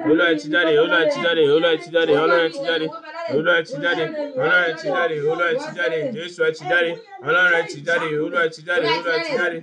[0.08, 2.88] Olúwa ti jáde, Olúwa ti jáde, Olúwa ti jáde, Olúwa ti jáde.
[3.30, 4.06] Olúwa ti jáde,
[4.40, 6.92] Ọlọ́run ti jáde, Olúwa ti jáde, Jésù ti jáde,
[7.28, 9.58] Ọlọ́run ti jáde, Olúwa ti jáde, Olúwa ti jáde.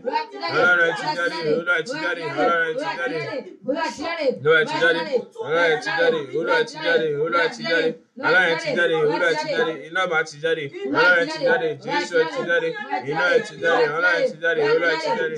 [0.56, 3.18] Ọlọ́run ti jáde, Olúwa ti jáde, Ọlọ́run ti jáde.
[3.66, 5.22] Olúwa 지자리.
[5.38, 6.36] 올라 지자리.
[6.36, 7.14] 올라 지자리.
[7.14, 8.05] 올라 지자리.
[8.16, 12.40] Ọlọ́run ti jáde, Olúwa ti jáde, iná bá ti jáde, Ọlọ́run ti jáde, Jésù ti
[12.48, 12.68] jáde,
[13.10, 15.36] iná ti jáde, Ọlọ́run ti jáde, Olúwa ti jáde.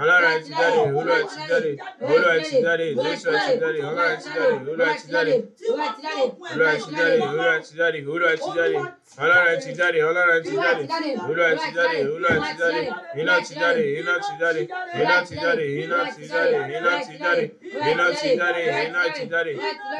[0.00, 1.70] Ọlọ́run ti jáde, Olúwa ti jáde,
[2.06, 5.34] Olúwa ti jáde, Jésù ti jáde, Ọlọ́run ti jáde, Olúwa ti jáde.
[5.66, 8.78] Olúwa ti jáde, Olúwa ti jáde, Olúwa ti jáde.
[9.22, 10.84] Ọlọ́run ti jáde, Ọlọ́run ti jáde.
[11.26, 12.82] Olúwa ti jáde, Olúwa ti jáde.
[13.20, 14.62] Iná ti jáde, iná ti jáde.
[15.00, 17.44] Iná ti jáde, iná ti jáde, iná ti jáde.
[17.90, 19.52] Iná ti jáde, iná ti jáde.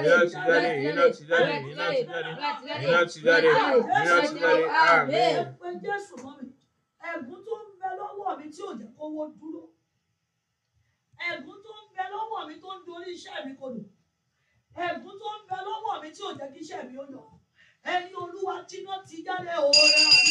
[0.05, 1.96] Iná ti jáde, iná ti jáde, iná.
[2.01, 4.65] Iná ti jáde, iná ti jáde.
[4.69, 5.37] Àmín.
[5.61, 6.49] pé jésù mọ́ mi.
[7.11, 9.63] Ẹ̀gún tó ń bẹ lọ́wọ́ mi tí ò jẹ́ kówó dúró.
[11.29, 13.83] Ẹ̀gún tó ń bẹ lọ́wọ́ mi tó ń dorí iṣẹ́ mi kodò.
[14.87, 17.23] Ẹ̀gún tó ń bẹ lọ́wọ́ mi tí ò jẹ́ kí iṣẹ́ mi ó yọ
[17.95, 20.26] ẹni olúwa jiná ti jáde òòrè àná.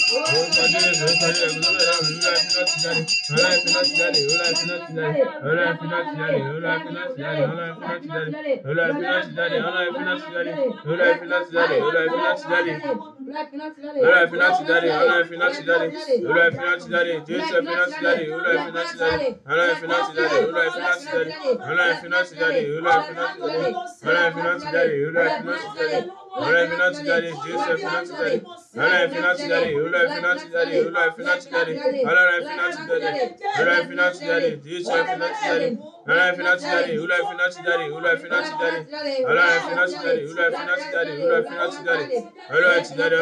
[25.77, 26.24] Thank you.
[26.35, 28.43] Olha finanças dali, Jesus finanças dali.
[28.75, 30.91] Olha finanças dali, olha finanças dali,
[33.55, 34.63] olha finanças dali.
[34.83, 35.94] Olha.
[36.07, 38.85] ولا في نفس داري ولا في نفس داري ولا في نفس داري
[39.25, 43.21] ولا في نفس داري ولا في نفس داري ولا في نفس داري ولا في داري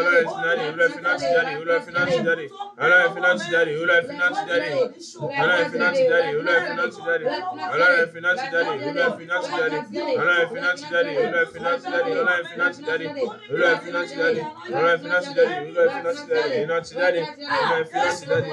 [0.67, 5.99] ولا في نفس داري ولا في نفس داري ولا في نفس داري ولا في نفس
[5.99, 10.59] داري ولا في نفس داري ولا في نفس داري ولا في نفس داري ولا في
[10.59, 13.17] نفس داري ولا في نفس داري ولا في نفس داري
[13.51, 16.21] ولا في نفس داري ولا في نفس داري ولا في نفس داري ولا في نفس
[16.23, 18.51] داري نفس داري ولا في نفس داري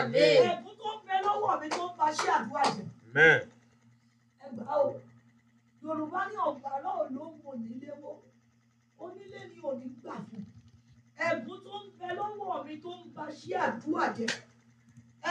[0.00, 0.64] آمين.
[3.14, 3.57] Amen.
[4.48, 5.00] Ẹgbà o.
[5.82, 8.12] Yorùbá ní ọ̀gbà náà ló ń wò nílé wó
[9.04, 10.44] onílé ni ò ní gbà fún.
[11.26, 14.26] Ẹ̀bùn tó ń bẹ lọ́wọ́ mi tó ń ba ṣé àdúrà jẹ.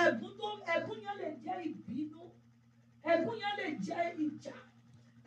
[0.02, 2.22] Ẹ̀bùn tó ẹ̀bùn yẹn lè jẹ́ ìbínú.
[3.12, 4.56] Ẹ̀bùn yẹn lè jẹ́ ìjà.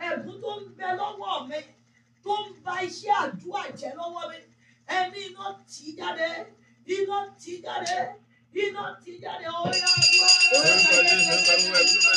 [0.08, 1.58] Ẹ̀bùn tó ń bẹ lọ́wọ́ mi
[2.24, 4.38] tó ń ba iṣẹ́ àdúrà jẹ lọ́wọ́ mi.
[4.96, 6.28] Ẹni iná tì jáde
[6.96, 7.98] iná tì jáde
[8.54, 9.46] iná í jáde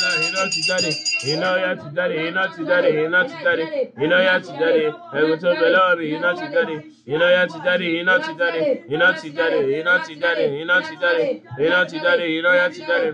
[0.04, 0.90] bẹ̀rẹ̀ iná ti jáde,
[1.32, 3.64] iná ya ti jáde, iná ti jáde, iná ti jáde,
[4.04, 4.82] iná ya ti jáde,
[5.18, 6.74] ẹ̀kú tó bẹ̀rẹ̀ lọ́wọ́ mi, iná ti jáde,
[7.14, 8.60] iná ya ti jáde, iná ti jáde,
[8.94, 11.24] iná ti jáde, iná ti jáde, iná ti jáde,
[11.64, 13.08] iná ti jáde, iná ya ti jáde,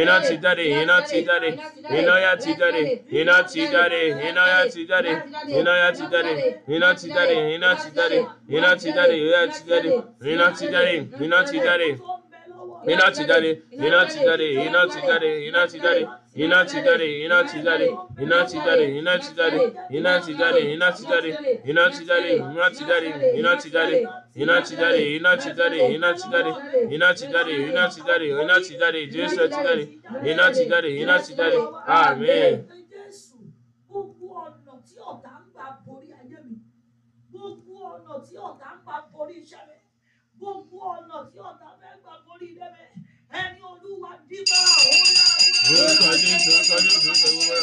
[0.00, 1.48] iná ti jáde, iná ti jáde,
[1.98, 2.82] iná ya ti jáde,
[3.20, 5.12] iná ti jáde, iná ya ti jáde,
[5.58, 6.34] iná ya ti jáde,
[6.74, 8.18] iná ti jáde, iná ti jáde,
[8.48, 9.90] iná ti jáde, iná ti jáde,
[10.32, 12.15] iná ti jáde, iná ti jáde
[12.92, 13.50] iná ti jáde
[13.86, 16.02] iná ti jáde iná ti jáde iná ti jáde
[16.44, 17.86] iná ti jáde iná ti jáde
[18.20, 18.86] iná ti jáde
[19.96, 21.30] iná ti jáde iná ti jáde
[21.64, 23.98] iná ti jáde iná ti jáde iná ti jáde
[24.36, 26.52] iná ti jáde iná ti jáde iná ti jáde iná ti jáde
[26.94, 29.84] iná ti jáde iná ti jáde iná ti jáde jésù ti jáde
[30.30, 32.54] iná ti jáde iná ti jáde amen.
[33.88, 36.54] Gbogbo ọ̀nà tí ọ̀tá ń gbà borí ayé mi,
[37.30, 39.76] gbogbo ọ̀nà tí ọ̀tá ń gbà borí iṣẹ́ mi,
[40.38, 42.84] gbogbo ọ̀nà tí ọ̀tá fẹ́ gbà borí ilé mi,
[43.40, 44.15] ẹni olúwa dígbà òun
[45.70, 47.54] orúkọ jésù orúkọ jésù orúkọ gbogbo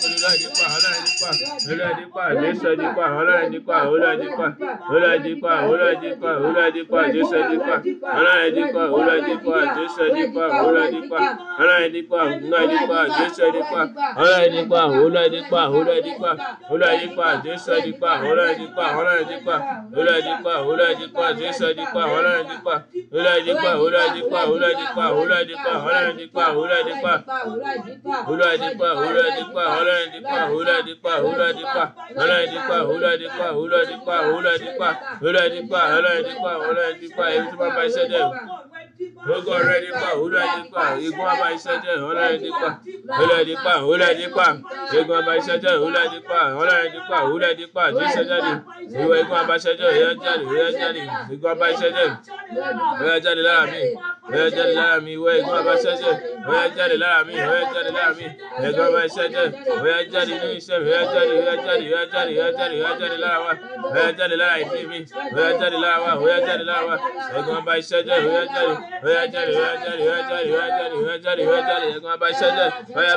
[0.00, 1.28] pè ní láìdípa ọlọ́ọ̀dípa
[1.70, 4.46] ọlọ́ọ̀dípa jésù dípa ọlọ́ọ̀dípa ọlọ́ọ̀dípa
[4.92, 7.74] ọlọ́ọ̀dípa ọlọ́ọ̀dípa ọlọ́ọ̀dípa jésù dípa
[8.18, 11.18] ọlọ́ọ̀dípa ọlọ́ọ̀dípa jésù dípa ọlọ́ọ̀dípa
[11.60, 13.80] ọlọ́ọ̀dípa ọlọ́ọ̀dípa jésù dípa
[14.20, 16.30] ọlọ́ọ̀dípa ọlọ́ọ̀dípa ọlọ́ọ̀dípa
[16.72, 19.54] ọlọ́ọ̀dípa jésù dípa ọlọ́ọ̀dípa ọlọ́ọ̀dípa
[19.98, 22.74] ọlọ́ọ̀dípa ọlọ́ọ̀dípa jésù dípa ọlọ́ọ̀dípa
[23.16, 27.12] ọlọ́ọ̀dípa ọlọ́ọ̀dípa ọlọ́ọ̀dípa ọlọ́ọ̀dípa ọlọ́ọ̀dípa ọlọ́ọ̀dípa Olúwadípa,
[27.48, 34.16] Olúwadípa, Olúwadípa, Olúwadípa, Olúwadípa, Olúwadípa, Olúwadípa, Olúwadípa, Olúwadípa,
[35.22, 38.06] Olúwadípa, Olúwadípa, Olúwadípa, èyí tó bá bá iṣẹ́
[38.98, 39.38] jẹ́ o.
[39.38, 42.68] Ogun ọ̀rẹ́ dípa, Olúwadípa, igun bá bá iṣẹ́ jẹ́, Olúwadípa,
[43.20, 44.46] Olúwadípa, Olúwadípa,
[44.98, 48.52] igun bá bá iṣẹ́ jẹ́, Olúwadípa, Olúwadípa, Olúwadípa, Jésù jáde,
[49.02, 52.08] ìwọ igun bá iṣẹ́ jẹ́, ìyá jáde, ìyá jáde, igun bá iṣẹ́ jẹ́,
[53.02, 53.80] ìyá jáde lára mi,
[54.34, 56.14] ìyá jáde lára mi, ìwọ igun bá iṣẹ́ jẹ́,
[56.50, 58.26] ìyá jáde lára mi, ìyá jáde lára mi,
[58.68, 59.46] igun bá iṣẹ́ jẹ́,
[59.84, 63.16] ìyá jáde nínú iṣẹ́ mi, ìyá jáde, ìyá jáde, ìyá jáde, ìyá jáde, ìyá jáde
[63.24, 63.52] lára wa,
[63.94, 64.98] ìyá jáde lára ìdí mi,
[65.36, 66.96] ìyá jáde lára wa, ìyá jáde lára wa,
[67.38, 68.74] igun bá iṣẹ́ jẹ́, ìyá jáde,
[69.32, 72.50] jáde, ìyá jáde, ìyá jáde, ìyá jáde, ìyá jáde, ìyá jáde, igun bá bá iṣẹ́
[72.56, 72.68] jẹ́,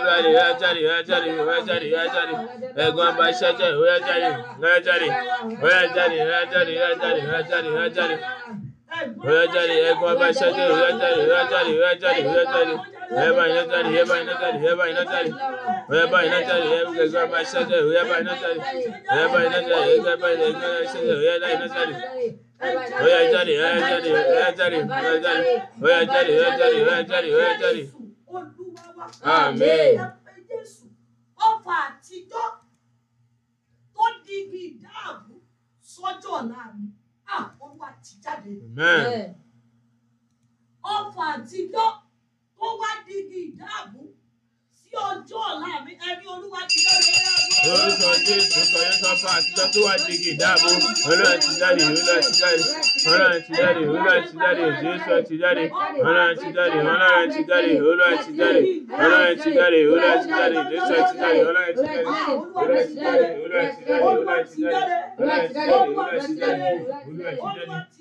[0.07, 2.33] jáde, ìyá jáde, ìyá jáde, ìyá jáde, ìyá jáde,
[2.87, 4.29] igun bá bá iṣẹ́ jẹ́, ìyá jáde,
[4.61, 5.07] ìyá jáde,
[5.63, 8.15] ìyá jáde, ìyá jáde, ìyá jáde, ìyá jáde, ìyá jáde.
[9.27, 12.21] Oya jáde, ẹ̀gbọ́n ọba oya jáde, oya jáde, oya jáde, oya jáde.
[12.31, 12.73] Oya jáde,
[13.17, 15.31] oya bá iná jáde, oya bá iná jáde.
[15.91, 18.59] Oya bá iná jáde, ẹ̀gbọ́n ọba ìṣẹ́jẹ́, oya bá iná jáde.
[19.13, 21.95] Oya bá iná jáde, ẹ̀gbọ́n ọba ìṣẹ́jẹ́, oya bá iná jáde.
[22.61, 25.51] Oya jáde, oya jáde, oya jáde, oya jáde.
[25.81, 27.81] Oya jáde, oya jáde, oya jáde, oya jáde.
[30.49, 30.85] Jésù,
[31.47, 32.47] ọfà àtijọ́
[33.95, 35.35] tó di ibi ìdáàbò
[35.91, 36.87] sọ́jọ́ ọ̀la mi,
[37.63, 38.51] olúwa ti jáde.
[38.67, 39.35] Amen.
[40.95, 41.89] ọfà àtijọ́
[42.57, 44.01] tó wá di ibi ìdáàbò
[44.91, 47.31] sí ọjọ́ ọ̀la mi ẹni olúwa ti lọ́rọ̀ ẹ̀rọ.
[47.65, 50.69] Lórúkọ Jésù kọ̀yọ́ sọ́fà àtijọ́ tó wà di ìdáàbò.
[51.09, 52.63] Ọlọ́run ti jáde, ọlọ́run ti jáde,
[53.11, 55.63] ọlọ́run ti jáde, ọlọ́run ti jáde, Jésù ti jáde,
[56.07, 58.61] ọlọ́run ti jáde, ọlọ́run ti jáde, ọlọ́run ti jáde,
[59.03, 62.09] ọlọ́run ti jáde, ọlọ́run ti jáde, Jésù ti jáde, ọlọ́run ti jáde,
[62.59, 66.69] ọlọ́run ti jáde, ọlọ́run ti jáde, ọlọ́run ti jáde, ọlọ́run ti jáde, ọlọ́run ti jáde,
[66.91, 68.00] ọlọ́run ti jáde.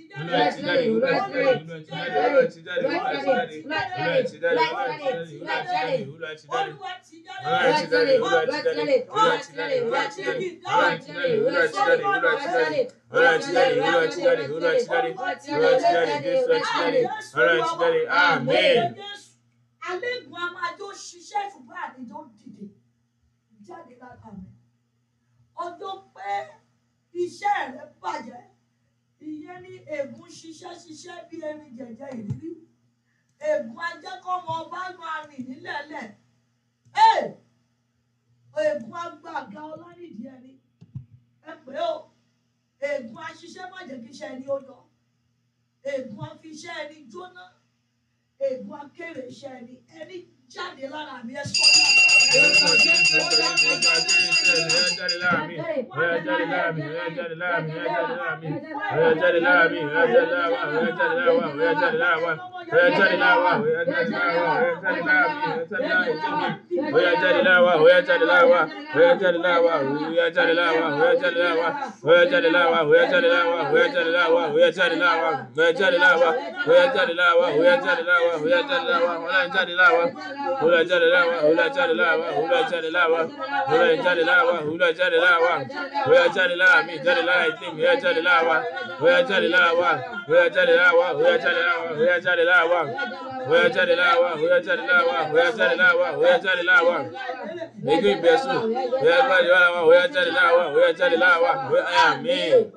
[18.10, 18.94] Amen.
[19.90, 22.64] Àlejò a máa jó ṣiṣẹ́ ṣùgbọ́n àlejò dìde
[23.66, 24.48] jáde lára mi.
[25.64, 26.28] Ọjọ́ pé
[27.22, 28.49] iṣẹ́ rẹ̀ bàjẹ́
[29.28, 32.52] ìyẹn ní ègún ṣiṣẹ́ ṣiṣẹ́ bí ẹni jẹ̀jẹ̀ ìrírí.
[33.50, 36.06] Ègún ajẹ́kọ̀ọ́mọ ọba máa rìn nílẹ̀lẹ̀
[38.68, 40.52] ègún agbága ọlọ́nìdí ẹni.
[41.48, 41.94] Ẹ pé o.
[42.90, 44.78] Ègún aṣiṣẹ́ má jẹ́ kí iṣẹ́ ẹni ó lọ.
[45.92, 47.44] Ègún afiṣẹ́ ẹni jóná.
[48.46, 49.74] Ègún akéré iṣẹ́ ẹni.
[49.98, 50.16] Ẹni
[50.54, 51.80] jáde lára mi ẹ sọ ní
[53.58, 53.92] àgbà
[66.92, 67.72] Oya jáde láwa,
[76.64, 80.04] oya jáde láwa, oya jáde láwa, oya jáde láwa, ọlá ń jáde láwa
[80.60, 83.20] hula jada lawa hula jada lawa hula jada lawa
[83.66, 85.64] hula jada lawa hula jada lawa
[86.04, 88.64] hula jada lawa mi jada lawa i think hula jada lawa
[88.98, 89.90] hula jada lawa
[90.26, 92.80] hula jada lawa hula jada lawa hula jada lawa
[93.46, 96.96] hula jada lawa hula jada lawa hula jada lawa hula jada lawa
[97.92, 98.48] egi besu
[99.00, 101.50] hula jada lawa hula jada lawa hula jada lawa
[102.06, 102.72] amen.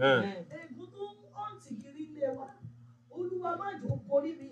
[0.00, 0.46] Amen.
[4.12, 4.51] গরিবই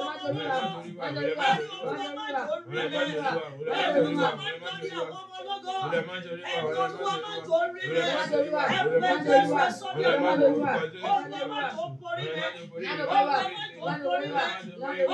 [3.97, 4.29] olúwa
[5.51, 6.43] má jò rí.
[8.15, 9.43] Májòlúwà, Ẹ̀bùn ẹ̀jẹ̀
[9.79, 10.73] sọ́dọ̀ àwọn Májòlúwà,
[11.11, 12.43] Olúwa má jò borí mi.
[12.87, 13.37] Olúwa má
[13.77, 14.43] jò borí mi.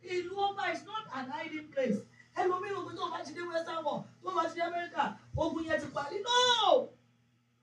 [0.03, 1.99] ìlú ọba is not an hiding place.
[2.35, 5.81] Ẹlòmíràn ogun tó bá ti dé Western world tó bá ti dé America ogun yẹn
[5.81, 6.17] ti parí.
[6.23, 6.87] No!